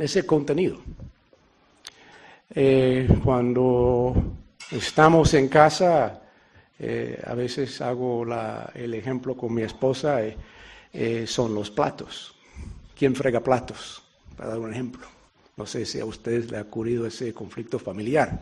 ese 0.00 0.26
contenido. 0.26 0.78
Eh, 2.52 3.08
cuando 3.22 4.14
estamos 4.72 5.34
en 5.34 5.48
casa, 5.48 6.20
eh, 6.78 7.22
a 7.24 7.34
veces 7.34 7.80
hago 7.80 8.26
el 8.74 8.94
ejemplo 8.94 9.36
con 9.36 9.54
mi 9.54 9.62
esposa, 9.62 10.20
eh, 10.92 11.26
son 11.26 11.54
los 11.54 11.70
platos. 11.70 12.34
¿Quién 12.98 13.14
frega 13.14 13.40
platos? 13.40 14.02
Para 14.36 14.50
dar 14.50 14.58
un 14.58 14.72
ejemplo. 14.72 15.06
No 15.56 15.66
sé 15.66 15.86
si 15.86 16.00
a 16.00 16.04
ustedes 16.04 16.50
le 16.50 16.58
ha 16.58 16.62
ocurrido 16.62 17.06
ese 17.06 17.32
conflicto 17.32 17.78
familiar. 17.78 18.40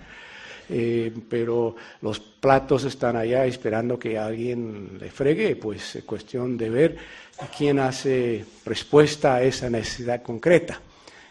Eh, 0.70 1.12
pero 1.28 1.74
los 2.02 2.20
platos 2.20 2.84
están 2.84 3.16
allá 3.16 3.46
esperando 3.46 3.98
que 3.98 4.18
alguien 4.18 4.98
le 5.00 5.10
fregue, 5.10 5.56
pues 5.56 5.96
es 5.96 6.04
cuestión 6.04 6.58
de 6.58 6.68
ver 6.68 6.96
quién 7.56 7.78
hace 7.78 8.44
respuesta 8.64 9.36
a 9.36 9.42
esa 9.42 9.70
necesidad 9.70 10.22
concreta. 10.22 10.80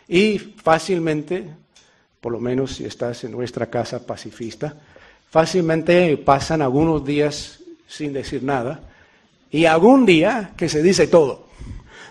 Y 0.08 0.40
fácilmente, 0.40 1.44
por 2.20 2.32
lo 2.32 2.40
menos 2.40 2.76
si 2.76 2.86
estás 2.86 3.24
en 3.26 3.32
nuestra 3.32 3.68
casa 3.68 4.06
pacifista, 4.06 4.76
fácilmente 5.30 6.18
pasan 6.18 6.62
algunos 6.62 7.06
días 7.06 7.60
sin 7.88 8.14
decir 8.14 8.42
nada 8.44 8.80
y 9.52 9.66
algún 9.66 10.06
día 10.06 10.52
que 10.58 10.70
se 10.70 10.82
dice 10.82 11.08
todo. 11.08 11.48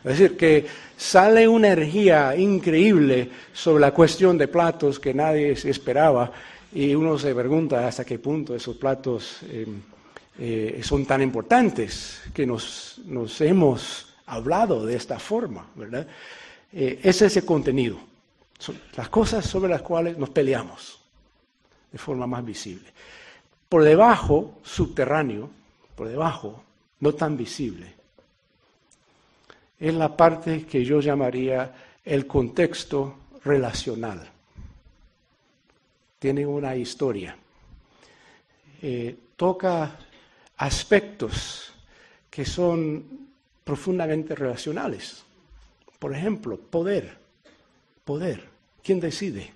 Es 0.04 0.18
decir, 0.18 0.36
que 0.36 0.66
sale 0.96 1.48
una 1.48 1.68
energía 1.68 2.36
increíble 2.36 3.28
sobre 3.52 3.80
la 3.80 3.92
cuestión 3.92 4.38
de 4.38 4.48
platos 4.48 5.00
que 5.00 5.12
nadie 5.12 5.56
se 5.56 5.70
esperaba 5.70 6.30
y 6.76 6.94
uno 6.94 7.18
se 7.18 7.34
pregunta 7.34 7.88
hasta 7.88 8.04
qué 8.04 8.18
punto 8.18 8.54
esos 8.54 8.76
platos 8.76 9.38
eh, 9.44 9.66
eh, 10.38 10.80
son 10.82 11.06
tan 11.06 11.22
importantes 11.22 12.20
que 12.34 12.44
nos, 12.44 13.00
hemos 13.40 14.14
hablado 14.26 14.84
de 14.84 14.94
esta 14.94 15.18
forma, 15.18 15.66
¿verdad? 15.74 16.06
Eh, 16.70 17.00
ese 17.02 17.26
es 17.26 17.36
el 17.38 17.46
contenido. 17.46 17.98
Son 18.58 18.78
las 18.94 19.08
cosas 19.08 19.46
sobre 19.46 19.70
las 19.70 19.80
cuales 19.80 20.18
nos 20.18 20.28
peleamos 20.28 21.00
de 21.90 21.96
forma 21.96 22.26
más 22.26 22.44
visible. 22.44 22.92
Por 23.70 23.82
debajo, 23.82 24.58
subterráneo, 24.62 25.48
por 25.94 26.08
debajo, 26.08 26.62
no 27.00 27.14
tan 27.14 27.38
visible, 27.38 27.94
es 29.80 29.94
la 29.94 30.14
parte 30.14 30.66
que 30.66 30.84
yo 30.84 31.00
llamaría 31.00 31.74
el 32.04 32.26
contexto 32.26 33.14
relacional 33.44 34.35
tiene 36.26 36.44
una 36.44 36.74
historia. 36.74 37.36
Eh, 38.82 39.16
toca 39.36 39.96
aspectos 40.56 41.72
que 42.28 42.44
son 42.44 43.28
profundamente 43.62 44.34
relacionales. 44.34 45.22
Por 46.00 46.12
ejemplo, 46.12 46.56
poder. 46.56 47.16
Poder. 48.04 48.42
¿Quién 48.82 48.98
decide? 48.98 49.52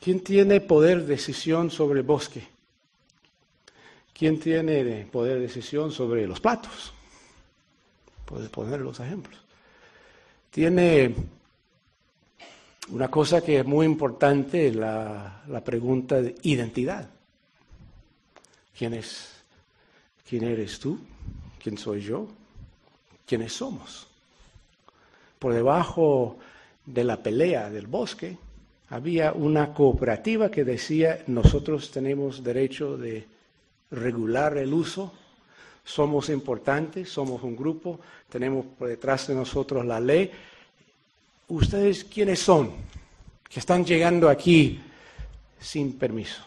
¿Quién 0.00 0.20
tiene 0.20 0.60
poder 0.60 1.00
de 1.00 1.16
decisión 1.16 1.68
sobre 1.68 1.98
el 1.98 2.06
bosque? 2.06 2.46
¿Quién 4.12 4.38
tiene 4.38 5.04
poder 5.10 5.38
de 5.38 5.48
decisión 5.48 5.90
sobre 5.90 6.28
los 6.28 6.38
platos? 6.38 6.92
Puedes 8.24 8.50
poner 8.50 8.80
los 8.80 9.00
ejemplos. 9.00 9.40
Tiene 10.52 11.12
una 12.90 13.10
cosa 13.10 13.42
que 13.42 13.60
es 13.60 13.66
muy 13.66 13.86
importante 13.86 14.68
es 14.68 14.76
la, 14.76 15.62
pregunta 15.64 16.20
de 16.20 16.34
identidad. 16.42 17.08
¿Quién, 18.76 18.94
es, 18.94 19.28
¿Quién 20.28 20.44
eres 20.44 20.78
tú? 20.78 20.98
¿Quién 21.62 21.78
soy 21.78 22.02
yo? 22.02 22.28
¿Quiénes 23.26 23.52
somos? 23.52 24.06
Por 25.38 25.54
debajo 25.54 26.38
de 26.84 27.04
la 27.04 27.22
pelea 27.22 27.70
del 27.70 27.86
bosque 27.86 28.36
había 28.90 29.32
una 29.32 29.72
cooperativa 29.72 30.50
que 30.50 30.64
decía 30.64 31.24
nosotros 31.26 31.90
tenemos 31.90 32.44
derecho 32.44 32.98
de 32.98 33.26
regular 33.90 34.58
el 34.58 34.72
uso, 34.74 35.12
somos 35.84 36.28
importantes, 36.28 37.10
somos 37.10 37.42
un 37.42 37.56
grupo, 37.56 38.00
tenemos 38.28 38.66
por 38.78 38.88
detrás 38.88 39.28
de 39.28 39.34
nosotros 39.34 39.84
la 39.84 40.00
ley, 40.00 40.30
¿ustedes 41.48 42.04
quiénes 42.04 42.40
son? 42.40 42.72
Que 43.48 43.60
están 43.60 43.84
llegando 43.84 44.28
aquí 44.28 44.80
sin 45.60 45.98
permiso. 45.98 46.42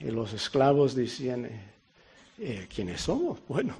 Y 0.00 0.10
los 0.10 0.32
esclavos 0.32 0.94
decían, 0.94 1.46
eh, 1.46 1.60
eh, 2.38 2.68
¿quiénes 2.72 3.00
somos? 3.00 3.38
Bueno, 3.48 3.74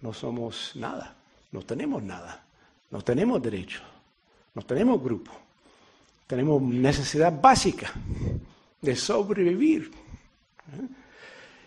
no 0.00 0.12
somos 0.12 0.72
nada, 0.74 1.14
no 1.52 1.62
tenemos 1.62 2.02
nada, 2.02 2.44
no 2.90 3.02
tenemos 3.02 3.42
derecho, 3.42 3.80
no 4.54 4.62
tenemos 4.62 5.02
grupo, 5.02 5.32
tenemos 6.26 6.62
necesidad 6.62 7.40
básica 7.40 7.92
de 8.80 8.96
sobrevivir. 8.96 9.90
¿Eh? 10.72 10.88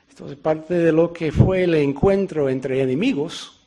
Entonces, 0.10 0.38
parte 0.38 0.74
de 0.76 0.92
lo 0.92 1.12
que 1.12 1.32
fue 1.32 1.64
el 1.64 1.74
encuentro 1.76 2.50
entre 2.50 2.82
enemigos, 2.82 3.61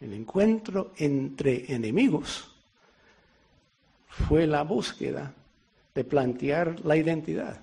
el 0.00 0.12
encuentro 0.12 0.92
entre 0.98 1.72
enemigos 1.72 2.50
fue 4.08 4.46
la 4.46 4.62
búsqueda 4.62 5.32
de 5.94 6.04
plantear 6.04 6.80
la 6.84 6.96
identidad. 6.96 7.60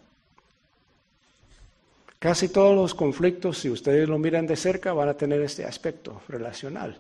Casi 2.20 2.50
todos 2.50 2.76
los 2.76 2.96
conflictos, 2.96 3.58
si 3.58 3.70
ustedes 3.70 4.08
lo 4.08 4.18
miran 4.18 4.48
de 4.48 4.56
cerca, 4.56 4.94
van 4.94 5.10
a 5.10 5.14
tener 5.18 5.42
este 5.42 5.66
aspecto 5.66 6.22
relacional. 6.28 6.98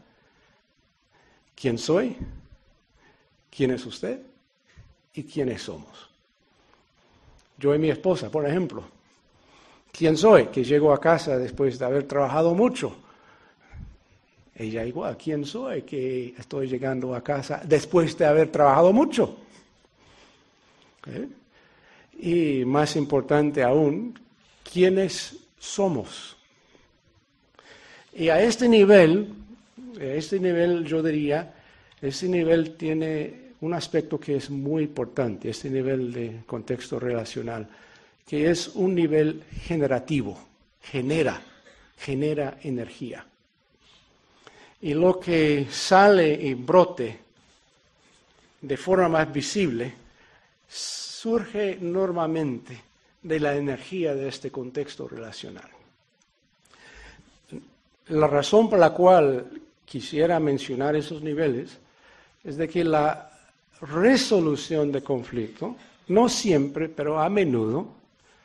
¿Quién 1.55 1.77
soy? 1.77 2.17
¿Quién 3.49 3.71
es 3.71 3.85
usted? 3.85 4.19
¿Y 5.13 5.23
quiénes 5.23 5.61
somos? 5.61 6.09
Yo 7.57 7.73
y 7.73 7.79
mi 7.79 7.89
esposa, 7.89 8.29
por 8.29 8.45
ejemplo. 8.45 8.83
¿Quién 9.91 10.17
soy? 10.17 10.47
Que 10.47 10.63
llego 10.63 10.91
a 10.91 10.99
casa 10.99 11.37
después 11.37 11.79
de 11.79 11.85
haber 11.85 12.03
trabajado 12.03 12.53
mucho 12.53 12.97
ella 14.55 14.85
igual, 14.85 15.17
¿quién 15.17 15.45
soy 15.45 15.81
que 15.81 16.35
estoy 16.37 16.67
llegando 16.67 17.15
a 17.15 17.23
casa 17.23 17.61
después 17.65 18.17
de 18.17 18.25
haber 18.25 18.51
trabajado 18.51 18.93
mucho? 18.93 19.37
¿Eh? 21.07 21.27
Y 22.19 22.65
más 22.65 22.95
importante 22.95 23.63
aún, 23.63 24.17
¿quiénes 24.71 25.35
somos? 25.57 26.37
Y 28.13 28.29
a 28.29 28.41
este 28.41 28.69
nivel, 28.69 29.33
a 29.99 30.03
este 30.03 30.39
nivel 30.39 30.85
yo 30.85 31.01
diría, 31.01 31.51
este 31.99 32.27
nivel 32.27 32.75
tiene 32.75 33.53
un 33.61 33.73
aspecto 33.73 34.19
que 34.19 34.35
es 34.35 34.51
muy 34.51 34.83
importante, 34.83 35.49
este 35.49 35.69
nivel 35.69 36.13
de 36.13 36.41
contexto 36.45 36.99
relacional, 36.99 37.67
que 38.27 38.51
es 38.51 38.67
un 38.75 38.93
nivel 38.93 39.41
generativo, 39.63 40.37
genera, 40.79 41.41
genera 41.97 42.59
energía 42.61 43.25
y 44.83 44.93
lo 44.93 45.17
que 45.17 45.67
sale 45.71 46.33
y 46.33 46.55
brote 46.55 47.17
de 48.59 48.75
forma 48.75 49.07
más 49.07 49.31
visible 49.31 49.93
surge 50.67 51.77
normalmente 51.79 52.81
de 53.21 53.39
la 53.39 53.55
energía 53.55 54.13
de 54.13 54.27
este 54.27 54.51
contexto 54.51 55.07
relacional. 55.07 55.69
La 58.09 58.27
razón 58.27 58.69
por 58.69 58.77
la 58.77 58.89
cual 58.89 59.49
quisiera 59.85 60.37
mencionar 60.41 60.97
esos 60.97 61.21
niveles 61.21 61.77
es 62.43 62.57
de 62.57 62.67
que 62.67 62.83
la 62.83 63.31
resolución 63.79 64.91
de 64.91 65.01
conflicto, 65.01 65.77
no 66.09 66.27
siempre, 66.27 66.89
pero 66.89 67.21
a 67.21 67.29
menudo, 67.29 67.87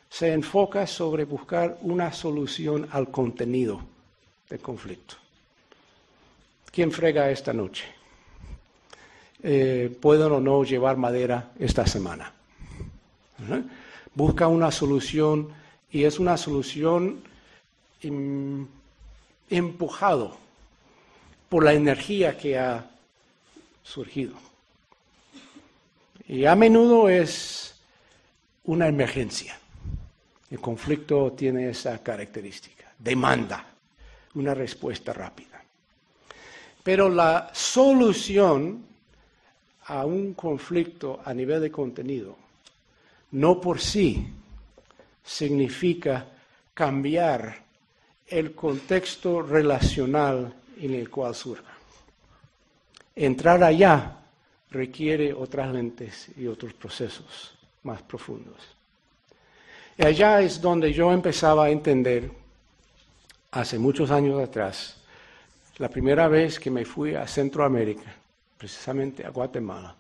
se 0.09 0.33
enfoca 0.33 0.87
sobre 0.87 1.25
buscar 1.25 1.79
una 1.83 2.13
solución 2.13 2.89
al 2.93 3.11
contenido 3.11 3.81
del 4.49 4.61
conflicto. 4.61 5.17
¿Quién 6.71 6.93
frega 6.93 7.31
esta 7.31 7.53
noche? 7.53 7.85
Eh, 9.43 9.97
¿Pueden 10.01 10.33
o 10.33 10.41
no 10.41 10.65
llevar 10.65 10.97
madera 10.97 11.53
esta 11.59 11.87
semana? 11.87 12.33
¿Eh? 13.51 13.63
Busca 14.15 14.49
una 14.49 14.71
solución 14.71 15.49
y 15.91 16.05
es 16.05 16.19
una 16.19 16.37
solución 16.37 17.23
empujado 19.51 20.37
por 21.49 21.65
la 21.65 21.73
energía 21.73 22.37
que 22.37 22.59
ha 22.59 22.91
surgido. 23.83 24.35
Y 26.27 26.45
a 26.45 26.55
menudo 26.55 27.09
es 27.09 27.75
una 28.65 28.87
emergencia. 28.87 29.59
El 30.51 30.61
conflicto 30.61 31.33
tiene 31.33 31.71
esa 31.71 32.03
característica, 32.03 32.93
demanda 32.99 33.67
una 34.35 34.55
respuesta 34.55 35.13
rápida. 35.13 35.58
Pero 36.89 37.11
la 37.11 37.51
solución 37.53 38.83
a 39.89 40.07
un 40.07 40.33
conflicto 40.33 41.21
a 41.23 41.35
nivel 41.35 41.61
de 41.61 41.71
contenido 41.71 42.35
no 43.33 43.61
por 43.61 43.79
sí 43.79 44.27
significa 45.23 46.25
cambiar 46.73 47.63
el 48.27 48.55
contexto 48.55 49.43
relacional 49.43 50.55
en 50.81 50.95
el 50.95 51.11
cual 51.11 51.35
surja. 51.35 51.75
Entrar 53.15 53.63
allá 53.63 54.17
requiere 54.71 55.35
otras 55.35 55.71
lentes 55.71 56.31
y 56.39 56.47
otros 56.47 56.73
procesos 56.73 57.53
más 57.83 58.01
profundos. 58.01 58.57
Allá 59.99 60.41
es 60.41 60.59
donde 60.59 60.91
yo 60.95 61.13
empezaba 61.13 61.67
a 61.67 61.71
entender, 61.71 62.31
hace 63.51 63.79
muchos 63.79 64.11
años 64.11 64.43
atrás, 64.43 64.98
la 65.79 65.89
primera 65.89 66.27
vez 66.29 66.59
que 66.59 66.71
me 66.71 66.85
fui 66.85 67.15
a 67.15 67.27
Centroamérica, 67.27 68.13
precisamente 68.57 69.25
a 69.25 69.31
Guatemala, 69.31 69.95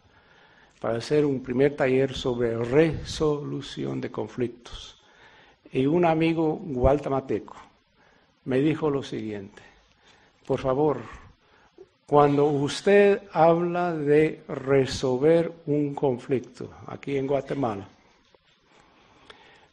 para 0.81 0.99
hacer 0.99 1.25
un 1.25 1.41
primer 1.41 1.77
taller 1.77 2.15
sobre 2.15 2.57
resolución 2.57 4.01
de 4.01 4.11
conflictos. 4.11 5.01
Y 5.73 5.87
un 5.87 6.05
amigo 6.05 6.61
guatemalteco 6.63 7.57
me 8.47 8.59
dijo 8.59 8.91
lo 8.91 9.03
siguiente, 9.03 9.63
por 10.47 10.61
favor, 10.61 10.99
cuando 12.07 12.47
usted 12.47 13.23
habla 13.33 13.93
de 13.93 14.43
resolver 14.49 15.53
un 15.67 15.95
conflicto 15.95 16.71
aquí 16.87 17.19
en 17.19 17.27
Guatemala, 17.27 17.87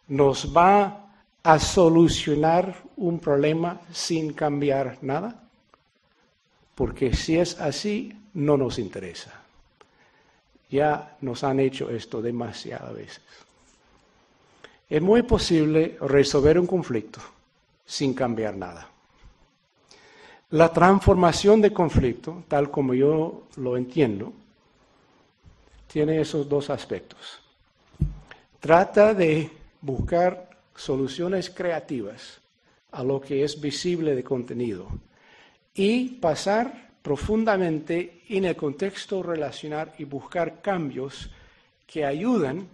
¿nos 0.10 0.56
va 0.56 1.08
a 1.42 1.60
solucionar 1.60 2.76
un 2.98 3.20
problema 3.20 3.80
sin 3.92 4.34
cambiar 4.34 4.98
nada? 5.02 5.45
Porque 6.76 7.16
si 7.16 7.38
es 7.38 7.60
así, 7.60 8.14
no 8.34 8.58
nos 8.58 8.78
interesa. 8.78 9.42
Ya 10.70 11.18
nos 11.22 11.44
han 11.44 11.60
hecho 11.62 11.90
esto 11.90 12.22
demasiadas 12.22 12.94
veces. 12.94 13.24
Es 14.90 15.02
muy 15.02 15.24
posible 15.24 15.98
resolver 16.02 16.60
un 16.60 16.68
conflicto 16.68 17.20
sin 17.86 18.14
cambiar 18.14 18.56
nada. 18.56 18.90
La 20.52 20.72
transformación 20.72 21.62
de 21.62 21.74
conflicto, 21.74 22.44
tal 22.48 22.70
como 22.70 22.94
yo 22.94 23.44
lo 23.56 23.78
entiendo, 23.78 24.34
tiene 25.88 26.22
esos 26.22 26.48
dos 26.48 26.70
aspectos. 26.70 27.40
Trata 28.60 29.14
de 29.14 29.50
buscar 29.82 30.50
soluciones 30.76 31.50
creativas 31.50 32.40
a 32.92 33.04
lo 33.04 33.22
que 33.22 33.44
es 33.44 33.60
visible 33.60 34.16
de 34.16 34.24
contenido 34.24 34.88
y 35.76 36.08
pasar 36.08 36.90
profundamente 37.02 38.24
en 38.30 38.46
el 38.46 38.56
contexto 38.56 39.22
relacional 39.22 39.94
y 40.00 40.06
buscar 40.06 40.62
cambios 40.62 41.30
que 41.86 42.04
ayudan 42.04 42.68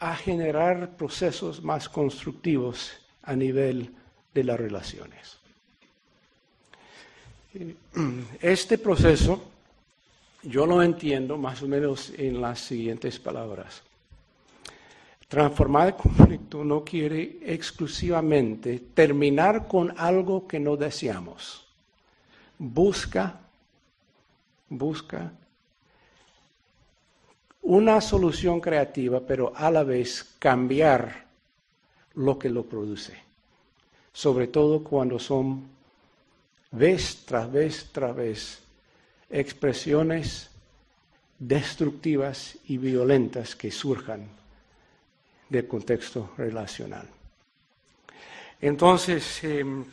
a 0.00 0.14
generar 0.14 0.96
procesos 0.96 1.62
más 1.62 1.88
constructivos 1.88 2.92
a 3.22 3.34
nivel 3.34 3.94
de 4.34 4.44
las 4.44 4.58
relaciones. 4.58 5.38
Este 8.40 8.78
proceso 8.78 9.42
yo 10.42 10.66
lo 10.66 10.82
entiendo 10.82 11.36
más 11.36 11.62
o 11.62 11.68
menos 11.68 12.12
en 12.16 12.40
las 12.40 12.60
siguientes 12.60 13.18
palabras. 13.18 13.82
Transformar 15.26 15.88
el 15.88 15.94
conflicto 15.94 16.64
no 16.64 16.84
quiere 16.84 17.38
exclusivamente 17.42 18.78
terminar 18.94 19.66
con 19.66 19.92
algo 19.98 20.46
que 20.46 20.60
no 20.60 20.76
deseamos. 20.76 21.67
Busca, 22.58 23.40
busca 24.68 25.32
una 27.62 28.00
solución 28.00 28.60
creativa, 28.60 29.20
pero 29.20 29.52
a 29.54 29.70
la 29.70 29.84
vez 29.84 30.34
cambiar 30.38 31.26
lo 32.14 32.38
que 32.38 32.48
lo 32.48 32.64
produce. 32.64 33.14
Sobre 34.12 34.46
todo 34.46 34.82
cuando 34.82 35.18
son 35.18 35.68
vez 36.70 37.24
tras 37.24 37.50
vez 37.50 37.90
tras 37.92 38.16
vez 38.16 38.60
expresiones 39.30 40.50
destructivas 41.38 42.56
y 42.66 42.78
violentas 42.78 43.54
que 43.54 43.70
surjan 43.70 44.26
del 45.48 45.68
contexto 45.68 46.32
relacional. 46.36 47.06
Entonces, 48.60 49.44
em, 49.44 49.84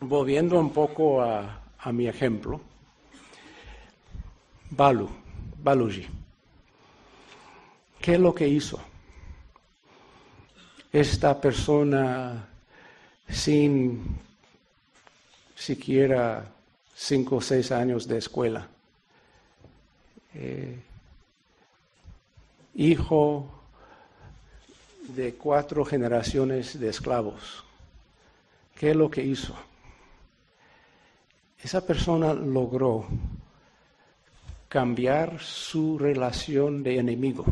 volviendo 0.00 0.58
un 0.58 0.72
poco 0.72 1.22
a, 1.22 1.67
a, 1.80 1.92
mi 1.92 2.06
ejemplo, 2.06 2.60
Balu, 4.70 5.08
Baluji. 5.62 6.06
¿Qué 8.00 8.14
es 8.14 8.20
lo 8.20 8.34
que 8.34 8.48
hizo? 8.48 8.80
Esta 10.92 11.40
persona 11.40 12.48
sin 13.28 14.16
siquiera 15.54 16.44
cinco 16.94 17.36
o 17.36 17.40
seis 17.40 17.70
años 17.72 18.08
de 18.08 18.18
escuela, 18.18 18.66
eh, 20.34 20.78
hijo 22.74 23.50
de 25.08 25.34
cuatro 25.34 25.84
generaciones 25.84 26.78
de 26.78 26.88
esclavos. 26.88 27.64
¿Qué 28.78 28.90
es 28.90 28.96
lo 28.96 29.10
que 29.10 29.22
hizo? 29.22 29.54
Esa 31.62 31.84
persona 31.84 32.32
logró 32.34 33.06
cambiar 34.68 35.40
su 35.40 35.98
relación 35.98 36.82
de 36.82 36.98
enemigo 36.98 37.44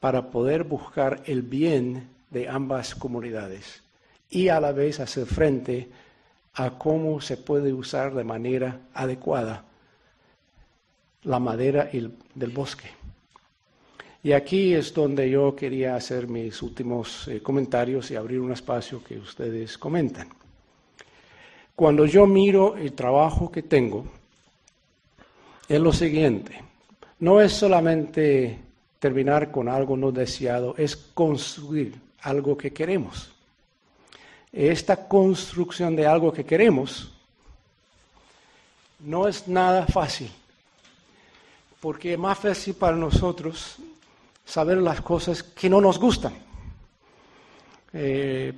para 0.00 0.30
poder 0.30 0.64
buscar 0.64 1.22
el 1.26 1.42
bien 1.42 2.08
de 2.30 2.48
ambas 2.48 2.94
comunidades 2.94 3.82
y 4.30 4.48
a 4.48 4.60
la 4.60 4.72
vez 4.72 5.00
hacer 5.00 5.26
frente 5.26 5.88
a 6.54 6.70
cómo 6.70 7.20
se 7.20 7.36
puede 7.36 7.72
usar 7.72 8.14
de 8.14 8.24
manera 8.24 8.80
adecuada 8.94 9.64
la 11.22 11.38
madera 11.38 11.90
del 11.92 12.50
bosque. 12.50 12.90
Y 14.22 14.32
aquí 14.32 14.74
es 14.74 14.92
donde 14.92 15.30
yo 15.30 15.54
quería 15.54 15.94
hacer 15.94 16.26
mis 16.26 16.60
últimos 16.60 17.28
eh, 17.28 17.40
comentarios 17.40 18.10
y 18.10 18.16
abrir 18.16 18.40
un 18.40 18.52
espacio 18.52 19.02
que 19.02 19.18
ustedes 19.18 19.78
comentan. 19.78 20.37
Cuando 21.78 22.06
yo 22.06 22.26
miro 22.26 22.76
el 22.76 22.92
trabajo 22.92 23.52
que 23.52 23.62
tengo, 23.62 24.04
es 25.68 25.78
lo 25.78 25.92
siguiente, 25.92 26.60
no 27.20 27.40
es 27.40 27.52
solamente 27.52 28.58
terminar 28.98 29.52
con 29.52 29.68
algo 29.68 29.96
no 29.96 30.10
deseado, 30.10 30.74
es 30.76 30.96
construir 30.96 31.94
algo 32.22 32.58
que 32.58 32.72
queremos. 32.72 33.30
Esta 34.52 35.06
construcción 35.06 35.94
de 35.94 36.04
algo 36.04 36.32
que 36.32 36.44
queremos 36.44 37.12
no 38.98 39.28
es 39.28 39.46
nada 39.46 39.86
fácil, 39.86 40.32
porque 41.78 42.14
es 42.14 42.18
más 42.18 42.40
fácil 42.40 42.74
para 42.74 42.96
nosotros 42.96 43.76
saber 44.44 44.78
las 44.78 45.00
cosas 45.00 45.44
que 45.44 45.70
no 45.70 45.80
nos 45.80 45.96
gustan. 46.00 46.32
Eh, 47.92 48.52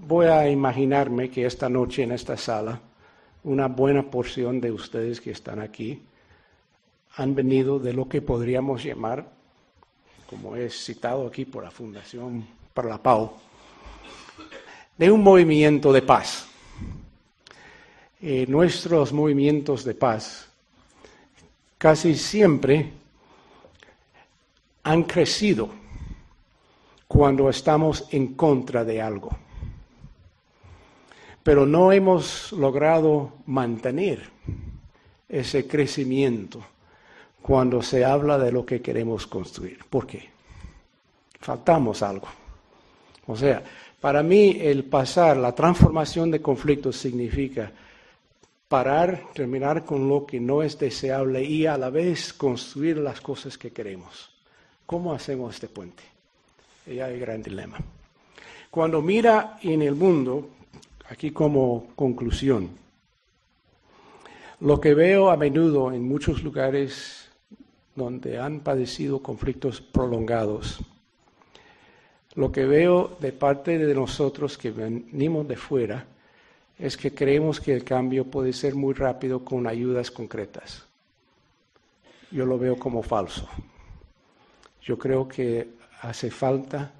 voy 0.00 0.26
a 0.26 0.48
imaginarme 0.48 1.30
que 1.30 1.46
esta 1.46 1.68
noche 1.68 2.02
en 2.02 2.12
esta 2.12 2.36
sala 2.36 2.80
una 3.44 3.68
buena 3.68 4.02
porción 4.02 4.60
de 4.60 4.72
ustedes 4.72 5.20
que 5.20 5.30
están 5.30 5.60
aquí 5.60 6.02
han 7.16 7.34
venido 7.34 7.78
de 7.78 7.92
lo 7.92 8.08
que 8.08 8.20
podríamos 8.20 8.84
llamar, 8.84 9.26
como 10.28 10.56
es 10.56 10.84
citado 10.84 11.26
aquí 11.26 11.44
por 11.44 11.64
la 11.64 11.70
Fundación 11.70 12.46
para 12.74 12.88
la 12.88 13.02
Pau, 13.02 13.32
de 14.98 15.10
un 15.10 15.22
movimiento 15.22 15.92
de 15.92 16.02
paz. 16.02 16.46
Eh, 18.20 18.46
nuestros 18.48 19.12
movimientos 19.12 19.84
de 19.84 19.94
paz 19.94 20.48
casi 21.78 22.14
siempre 22.14 22.90
han 24.82 25.04
crecido 25.04 25.68
cuando 27.06 27.48
estamos 27.48 28.06
en 28.10 28.34
contra 28.34 28.84
de 28.84 29.00
algo, 29.00 29.30
pero 31.46 31.64
no 31.64 31.92
hemos 31.92 32.50
logrado 32.50 33.34
mantener 33.46 34.30
ese 35.28 35.68
crecimiento 35.68 36.60
cuando 37.40 37.82
se 37.82 38.04
habla 38.04 38.36
de 38.36 38.50
lo 38.50 38.66
que 38.66 38.82
queremos 38.82 39.28
construir. 39.28 39.78
¿Por 39.88 40.08
qué? 40.08 40.28
Faltamos 41.38 42.02
algo. 42.02 42.26
O 43.28 43.36
sea, 43.36 43.62
Para 44.00 44.24
mí, 44.24 44.58
el 44.60 44.86
pasar, 44.86 45.36
la 45.36 45.54
transformación 45.54 46.32
de 46.32 46.42
conflictos 46.42 46.96
significa 46.96 47.70
parar, 48.66 49.22
terminar 49.32 49.84
con 49.84 50.08
lo 50.08 50.26
que 50.26 50.40
no 50.40 50.64
es 50.64 50.76
deseable 50.76 51.44
y 51.44 51.66
a 51.66 51.78
la 51.78 51.90
vez 51.90 52.32
construir 52.32 52.96
las 52.96 53.20
cosas 53.20 53.56
que 53.56 53.70
queremos. 53.70 54.30
¿Cómo 54.84 55.12
hacemos 55.12 55.54
este 55.54 55.68
puente? 55.68 56.02
Y 56.88 56.98
hay 56.98 57.14
un 57.14 57.20
gran 57.20 57.40
dilema. 57.40 57.78
Cuando 58.68 59.00
mira 59.00 59.60
en 59.62 59.82
el 59.82 59.94
mundo, 59.94 60.55
aquí 61.08 61.30
como 61.30 61.88
conclusión, 61.94 62.70
lo 64.60 64.80
que 64.80 64.94
veo 64.94 65.30
a 65.30 65.36
menudo 65.36 65.92
en 65.92 66.06
muchos 66.06 66.42
lugares 66.42 67.28
donde 67.94 68.38
han 68.38 68.60
padecido 68.60 69.22
conflictos 69.22 69.80
prolongados, 69.80 70.80
lo 72.34 72.52
que 72.52 72.66
veo 72.66 73.16
de 73.20 73.32
parte 73.32 73.78
de 73.78 73.94
nosotros 73.94 74.58
que 74.58 74.70
venimos 74.70 75.48
de 75.48 75.56
fuera 75.56 76.06
es 76.78 76.96
que 76.96 77.14
creemos 77.14 77.60
que 77.60 77.72
el 77.72 77.84
cambio 77.84 78.24
puede 78.26 78.52
ser 78.52 78.74
muy 78.74 78.92
rápido 78.92 79.44
con 79.44 79.66
ayudas 79.66 80.10
concretas. 80.10 80.84
Yo 82.30 82.44
lo 82.44 82.58
veo 82.58 82.78
como 82.78 83.02
falso. 83.02 83.48
Yo 84.82 84.98
creo 84.98 85.26
que 85.26 85.68
hace 86.02 86.30
falta 86.30 86.92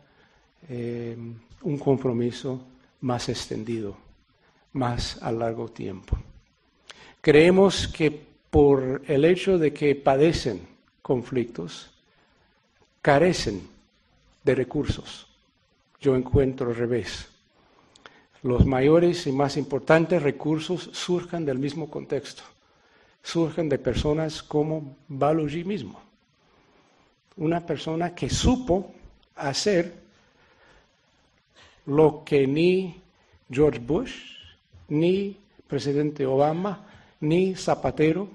eh, 0.69 1.17
un 1.63 1.79
compromiso 1.79 2.63
más 3.01 3.29
extendido, 3.29 3.97
más 4.73 5.23
a 5.23 5.33
largo 5.33 5.69
tiempo. 5.69 6.17
Creemos 7.21 7.89
que 7.89 8.11
por 8.51 9.03
el 9.07 9.25
hecho 9.25 9.59
de 9.59 9.73
que 9.73 9.95
padecen 9.95 10.67
conflictos, 11.03 11.91
carecen 13.03 13.69
de 14.45 14.55
recursos. 14.55 15.27
Yo 16.01 16.15
encuentro 16.15 16.71
al 16.71 16.77
revés. 16.77 17.29
Los 18.43 18.65
mayores 18.65 19.27
y 19.27 19.33
más 19.33 19.57
importantes 19.57 20.23
recursos 20.23 20.91
surgen 20.93 21.45
del 21.45 21.59
mismo 21.59 21.91
contexto, 21.91 22.43
surgen 23.23 23.69
de 23.69 23.79
personas 23.79 24.43
como 24.43 24.97
Baluji 25.09 25.65
mismo 25.65 26.07
una 27.37 27.65
persona 27.65 28.15
que 28.15 28.31
supo 28.31 28.93
hacer 29.35 30.06
lo 31.87 32.23
que 32.25 32.47
ni 32.47 33.01
George 33.51 33.79
Bush, 33.79 34.15
ni 34.89 35.37
presidente 35.67 36.27
Obama, 36.27 36.85
ni 37.21 37.55
Zapatero, 37.55 38.29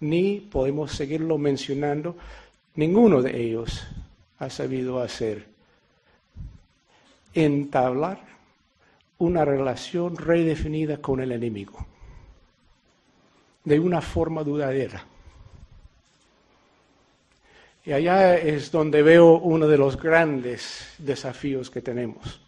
ni 0.00 0.40
podemos 0.40 0.92
seguirlo 0.92 1.38
mencionando, 1.38 2.16
ninguno 2.74 3.22
de 3.22 3.40
ellos 3.40 3.86
ha 4.38 4.50
sabido 4.50 5.00
hacer. 5.00 5.46
Entablar 7.32 8.20
una 9.18 9.44
relación 9.44 10.16
redefinida 10.16 10.96
con 10.96 11.20
el 11.20 11.32
enemigo, 11.32 11.86
de 13.64 13.78
una 13.78 14.00
forma 14.00 14.42
duradera. 14.42 15.04
Y 17.84 17.92
allá 17.92 18.36
es 18.36 18.70
donde 18.70 19.02
veo 19.02 19.38
uno 19.38 19.66
de 19.66 19.78
los 19.78 20.00
grandes 20.00 20.94
desafíos 20.98 21.70
que 21.70 21.80
tenemos. 21.80 22.40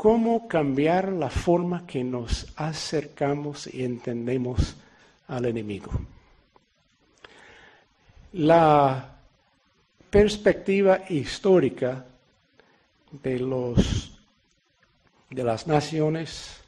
¿Cómo 0.00 0.48
cambiar 0.48 1.12
la 1.12 1.28
forma 1.28 1.86
que 1.86 2.02
nos 2.02 2.46
acercamos 2.56 3.66
y 3.66 3.84
entendemos 3.84 4.74
al 5.28 5.44
enemigo? 5.44 5.90
La 8.32 9.18
perspectiva 10.08 11.02
histórica 11.10 12.06
de, 13.10 13.40
los, 13.40 14.18
de 15.28 15.44
las 15.44 15.66
naciones, 15.66 16.62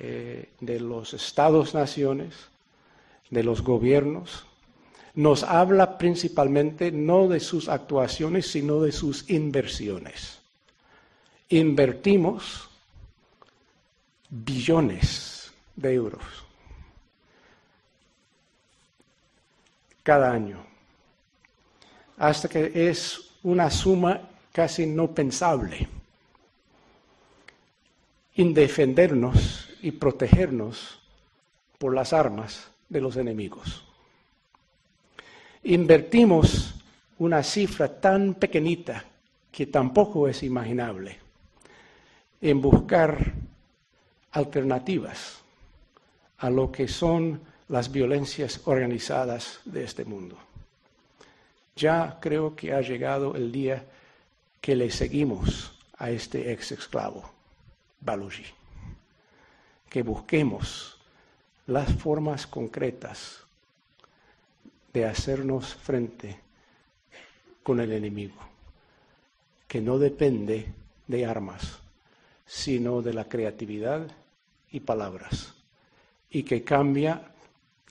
eh, 0.00 0.48
de 0.58 0.80
los 0.80 1.12
estados-naciones, 1.12 2.48
de 3.28 3.44
los 3.44 3.60
gobiernos, 3.60 4.46
nos 5.14 5.42
habla 5.42 5.98
principalmente 5.98 6.90
no 6.90 7.28
de 7.28 7.40
sus 7.40 7.68
actuaciones, 7.68 8.50
sino 8.50 8.80
de 8.80 8.92
sus 8.92 9.28
inversiones. 9.28 10.45
Invertimos 11.48 12.68
billones 14.28 15.52
de 15.76 15.94
euros 15.94 16.22
cada 20.02 20.32
año, 20.32 20.58
hasta 22.16 22.48
que 22.48 22.88
es 22.88 23.30
una 23.44 23.70
suma 23.70 24.20
casi 24.52 24.86
no 24.86 25.12
pensable. 25.12 25.88
En 28.34 28.52
defendernos 28.52 29.70
y 29.82 29.92
protegernos 29.92 31.00
por 31.78 31.94
las 31.94 32.12
armas 32.12 32.68
de 32.88 33.00
los 33.00 33.16
enemigos. 33.16 33.84
Invertimos 35.64 36.74
una 37.18 37.42
cifra 37.42 38.00
tan 38.00 38.34
pequeñita 38.34 39.04
que 39.50 39.66
tampoco 39.66 40.28
es 40.28 40.42
imaginable 40.42 41.25
en 42.40 42.60
buscar 42.60 43.32
alternativas 44.32 45.40
a 46.38 46.50
lo 46.50 46.70
que 46.70 46.88
son 46.88 47.40
las 47.68 47.90
violencias 47.90 48.60
organizadas 48.64 49.60
de 49.64 49.84
este 49.84 50.04
mundo. 50.04 50.36
Ya 51.74 52.18
creo 52.20 52.54
que 52.54 52.72
ha 52.72 52.80
llegado 52.80 53.34
el 53.34 53.52
día 53.52 53.84
que 54.60 54.76
le 54.76 54.90
seguimos 54.90 55.72
a 55.98 56.10
este 56.10 56.52
ex 56.52 56.72
esclavo, 56.72 57.30
Baluji, 58.00 58.44
que 59.88 60.02
busquemos 60.02 60.98
las 61.66 61.92
formas 61.92 62.46
concretas 62.46 63.40
de 64.92 65.04
hacernos 65.04 65.74
frente 65.74 66.38
con 67.62 67.80
el 67.80 67.92
enemigo, 67.92 68.36
que 69.66 69.80
no 69.80 69.98
depende 69.98 70.72
de 71.06 71.26
armas, 71.26 71.78
sino 72.46 73.02
de 73.02 73.12
la 73.12 73.24
creatividad 73.24 74.06
y 74.70 74.80
palabras, 74.80 75.54
y 76.30 76.44
que 76.44 76.62
cambia 76.62 77.22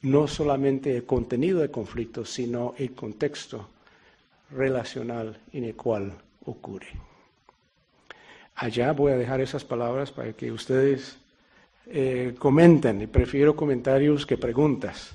no 0.02 0.28
solamente 0.28 0.96
el 0.96 1.06
contenido 1.06 1.60
del 1.60 1.72
conflicto, 1.72 2.26
sino 2.26 2.74
el 2.78 2.94
contexto 2.94 3.70
relacional 4.52 5.38
en 5.52 5.64
el 5.66 5.76
cual 5.76 6.14
ocurre. 6.46 6.92
Allá 8.56 8.94
voy 8.94 9.12
a 9.12 9.18
dejar 9.18 9.42
esas 9.42 9.66
palabras 9.66 10.12
para 10.12 10.32
que 10.34 10.52
ustedes 10.52 11.18
eh, 11.88 12.36
comenten, 12.38 13.02
y 13.02 13.08
prefiero 13.08 13.56
comentarios 13.56 14.26
que 14.26 14.38
preguntas. 14.38 15.12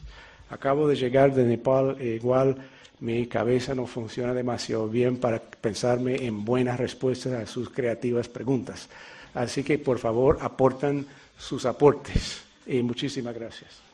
Acabo 0.50 0.86
de 0.88 0.96
llegar 0.96 1.32
de 1.32 1.44
Nepal, 1.44 1.96
e 1.98 2.16
igual 2.16 2.56
mi 3.00 3.26
cabeza 3.26 3.74
no 3.74 3.86
funciona 3.86 4.34
demasiado 4.34 4.88
bien 4.88 5.16
para 5.16 5.40
pensarme 5.40 6.26
en 6.26 6.44
buenas 6.44 6.78
respuestas 6.78 7.32
a 7.32 7.46
sus 7.46 7.70
creativas 7.70 8.28
preguntas. 8.28 8.88
Así 9.34 9.62
que 9.62 9.78
por 9.78 9.98
favor 9.98 10.38
aportan 10.40 11.06
sus 11.38 11.64
aportes 11.64 12.42
y 12.66 12.82
muchísimas 12.82 13.34
gracias. 13.34 13.89